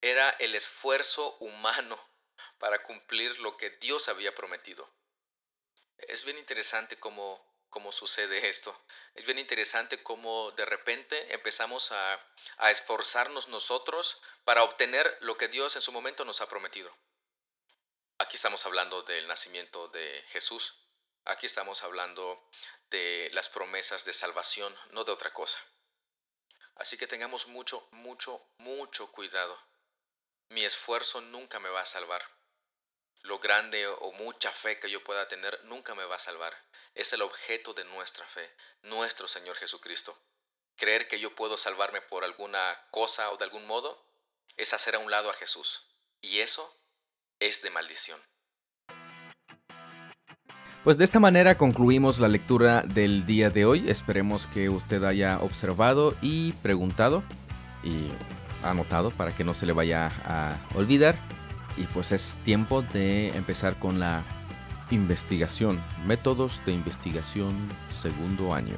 Era 0.00 0.30
el 0.38 0.54
esfuerzo 0.54 1.36
humano 1.38 1.98
para 2.58 2.82
cumplir 2.82 3.38
lo 3.40 3.56
que 3.56 3.70
Dios 3.70 4.08
había 4.08 4.34
prometido. 4.34 4.88
Es 5.98 6.24
bien 6.24 6.38
interesante 6.38 6.98
cómo 6.98 7.50
cómo 7.70 7.92
sucede 7.92 8.48
esto. 8.48 8.76
Es 9.14 9.24
bien 9.24 9.38
interesante 9.38 10.02
cómo 10.02 10.50
de 10.52 10.64
repente 10.64 11.32
empezamos 11.32 11.92
a, 11.92 12.20
a, 12.58 12.70
esforzarnos 12.70 13.48
nosotros 13.48 14.20
para 14.44 14.64
obtener 14.64 15.16
lo 15.20 15.38
que 15.38 15.48
Dios 15.48 15.76
en 15.76 15.82
su 15.82 15.92
momento 15.92 16.24
nos 16.24 16.40
ha 16.40 16.48
prometido. 16.48 16.94
Aquí 18.18 18.36
estamos 18.36 18.66
hablando 18.66 19.02
del 19.04 19.26
nacimiento 19.26 19.88
de 19.88 20.22
Jesús. 20.28 20.74
Aquí 21.24 21.46
estamos 21.46 21.82
hablando 21.84 22.50
de 22.90 23.30
las 23.32 23.48
promesas 23.48 24.04
de 24.04 24.12
salvación, 24.12 24.76
no 24.90 25.04
de 25.04 25.12
otra 25.12 25.32
cosa. 25.32 25.58
Así 26.74 26.98
que 26.98 27.06
tengamos 27.06 27.46
mucho, 27.46 27.86
mucho, 27.92 28.44
mucho 28.58 29.10
cuidado. 29.12 29.58
Mi 30.50 30.64
esfuerzo 30.64 31.20
nunca 31.20 31.58
me 31.58 31.68
va 31.68 31.80
a 31.80 31.86
salvar 31.86 32.22
lo 33.22 33.38
grande 33.38 33.86
o 33.86 34.12
mucha 34.12 34.50
fe 34.50 34.78
que 34.78 34.90
yo 34.90 35.04
pueda 35.04 35.28
tener 35.28 35.58
nunca 35.64 35.94
me 35.94 36.04
va 36.04 36.16
a 36.16 36.18
salvar. 36.18 36.54
Es 36.94 37.12
el 37.12 37.22
objeto 37.22 37.74
de 37.74 37.84
nuestra 37.84 38.26
fe, 38.26 38.50
nuestro 38.82 39.28
Señor 39.28 39.56
Jesucristo. 39.56 40.16
Creer 40.76 41.06
que 41.08 41.20
yo 41.20 41.34
puedo 41.34 41.58
salvarme 41.58 42.00
por 42.00 42.24
alguna 42.24 42.60
cosa 42.90 43.30
o 43.30 43.36
de 43.36 43.44
algún 43.44 43.66
modo 43.66 44.02
es 44.56 44.72
hacer 44.72 44.94
a 44.94 44.98
un 44.98 45.10
lado 45.10 45.30
a 45.30 45.34
Jesús. 45.34 45.86
Y 46.22 46.40
eso 46.40 46.74
es 47.38 47.62
de 47.62 47.70
maldición. 47.70 48.20
Pues 50.82 50.96
de 50.96 51.04
esta 51.04 51.20
manera 51.20 51.58
concluimos 51.58 52.20
la 52.20 52.28
lectura 52.28 52.80
del 52.82 53.26
día 53.26 53.50
de 53.50 53.66
hoy. 53.66 53.90
Esperemos 53.90 54.46
que 54.46 54.70
usted 54.70 55.04
haya 55.04 55.38
observado 55.40 56.16
y 56.22 56.52
preguntado 56.54 57.22
y 57.82 58.12
anotado 58.62 59.10
para 59.10 59.34
que 59.34 59.44
no 59.44 59.54
se 59.54 59.66
le 59.66 59.72
vaya 59.72 60.12
a 60.24 60.56
olvidar. 60.74 61.16
Y 61.76 61.84
pues 61.84 62.12
es 62.12 62.38
tiempo 62.44 62.82
de 62.82 63.28
empezar 63.36 63.78
con 63.78 64.00
la 64.00 64.22
investigación. 64.90 65.80
Métodos 66.06 66.62
de 66.66 66.72
investigación 66.72 67.54
segundo 67.90 68.54
año. 68.54 68.76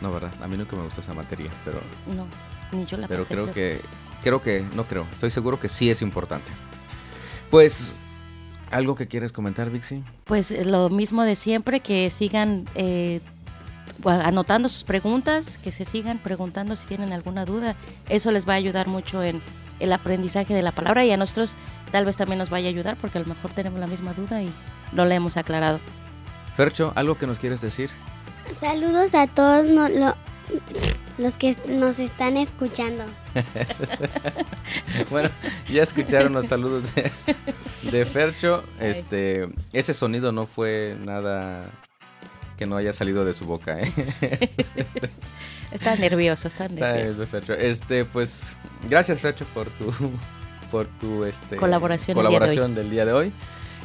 No, 0.00 0.12
¿verdad? 0.12 0.32
A 0.42 0.48
mí 0.48 0.56
nunca 0.56 0.74
me 0.76 0.82
gusta 0.82 1.00
esa 1.00 1.14
materia, 1.14 1.50
pero... 1.64 1.80
No. 2.14 2.26
Ni 2.76 2.86
yo 2.86 2.96
la 2.96 3.06
pero 3.06 3.22
pasé, 3.22 3.34
creo 3.34 3.52
que, 3.52 3.80
creo 4.22 4.42
que, 4.42 4.64
no 4.74 4.84
creo, 4.84 5.06
estoy 5.12 5.30
seguro 5.30 5.60
que 5.60 5.68
sí 5.68 5.90
es 5.90 6.00
importante. 6.00 6.50
Pues, 7.50 7.96
¿algo 8.70 8.94
que 8.94 9.06
quieres 9.06 9.30
comentar, 9.30 9.70
Vixi? 9.70 10.02
Pues 10.24 10.50
eh, 10.50 10.64
lo 10.64 10.88
mismo 10.88 11.22
de 11.22 11.36
siempre, 11.36 11.80
que 11.80 12.08
sigan 12.08 12.66
eh, 12.74 13.20
anotando 14.04 14.68
sus 14.68 14.84
preguntas, 14.84 15.58
que 15.58 15.70
se 15.72 15.84
sigan 15.84 16.18
preguntando 16.18 16.76
si 16.76 16.86
tienen 16.86 17.12
alguna 17.12 17.44
duda. 17.44 17.76
Eso 18.08 18.30
les 18.30 18.48
va 18.48 18.54
a 18.54 18.56
ayudar 18.56 18.88
mucho 18.88 19.22
en 19.22 19.40
el 19.80 19.92
aprendizaje 19.92 20.54
de 20.54 20.62
la 20.62 20.72
palabra 20.72 21.04
y 21.04 21.10
a 21.10 21.16
nosotros 21.16 21.56
tal 21.90 22.04
vez 22.04 22.16
también 22.16 22.38
nos 22.38 22.50
vaya 22.50 22.68
a 22.68 22.70
ayudar 22.70 22.96
porque 23.00 23.18
a 23.18 23.20
lo 23.20 23.26
mejor 23.26 23.52
tenemos 23.52 23.80
la 23.80 23.86
misma 23.86 24.12
duda 24.14 24.42
y 24.42 24.52
no 24.92 25.04
la 25.04 25.14
hemos 25.14 25.36
aclarado. 25.36 25.80
Fercho, 26.54 26.92
¿algo 26.94 27.16
que 27.18 27.26
nos 27.26 27.38
quieres 27.38 27.60
decir? 27.60 27.90
Saludos 28.58 29.14
a 29.14 29.26
todos 29.26 29.64
no- 29.64 29.88
lo- 29.88 30.14
los 31.18 31.36
que 31.36 31.56
nos 31.68 31.98
están 31.98 32.36
escuchando. 32.36 33.04
Bueno, 35.10 35.30
ya 35.70 35.82
escucharon 35.82 36.32
los 36.32 36.46
saludos 36.46 36.94
de, 36.94 37.10
de 37.90 38.04
Fercho. 38.04 38.62
Este, 38.80 39.48
ese 39.72 39.94
sonido 39.94 40.32
no 40.32 40.46
fue 40.46 40.96
nada 41.00 41.70
que 42.62 42.66
no 42.66 42.76
haya 42.76 42.92
salido 42.92 43.24
de 43.24 43.34
su 43.34 43.44
boca, 43.44 43.80
¿eh? 43.80 43.92
Este, 44.20 44.66
este, 44.76 45.10
Está 45.72 45.96
nervioso, 45.96 46.46
está 46.46 46.68
nervioso. 46.68 47.26
Fercho. 47.26 47.54
Este, 47.54 48.04
pues, 48.04 48.54
gracias 48.88 49.18
Fercho 49.20 49.44
por 49.46 49.68
tu, 49.70 49.92
por 50.70 50.86
tu, 50.86 51.24
este, 51.24 51.56
Colaboración 51.56 52.16
el 52.16 52.22
día 52.22 52.30
de 52.30 52.34
colaboración 52.36 52.74
del 52.76 52.90
día 52.90 53.04
de 53.04 53.12
hoy. 53.12 53.32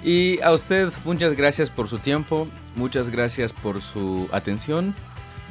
Y 0.03 0.39
a 0.43 0.53
usted, 0.53 0.93
muchas 1.05 1.35
gracias 1.35 1.71
por 1.71 1.87
su 1.87 1.97
tiempo, 1.97 2.47
muchas 2.75 3.09
gracias 3.09 3.51
por 3.51 3.81
su 3.81 4.29
atención. 4.31 4.93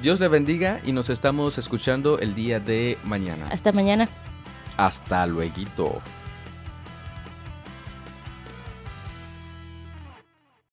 Dios 0.00 0.20
le 0.20 0.28
bendiga 0.28 0.80
y 0.86 0.92
nos 0.92 1.10
estamos 1.10 1.58
escuchando 1.58 2.20
el 2.20 2.36
día 2.36 2.60
de 2.60 2.96
mañana. 3.02 3.48
Hasta 3.50 3.72
mañana. 3.72 4.08
Hasta 4.76 5.26
luego. 5.26 6.00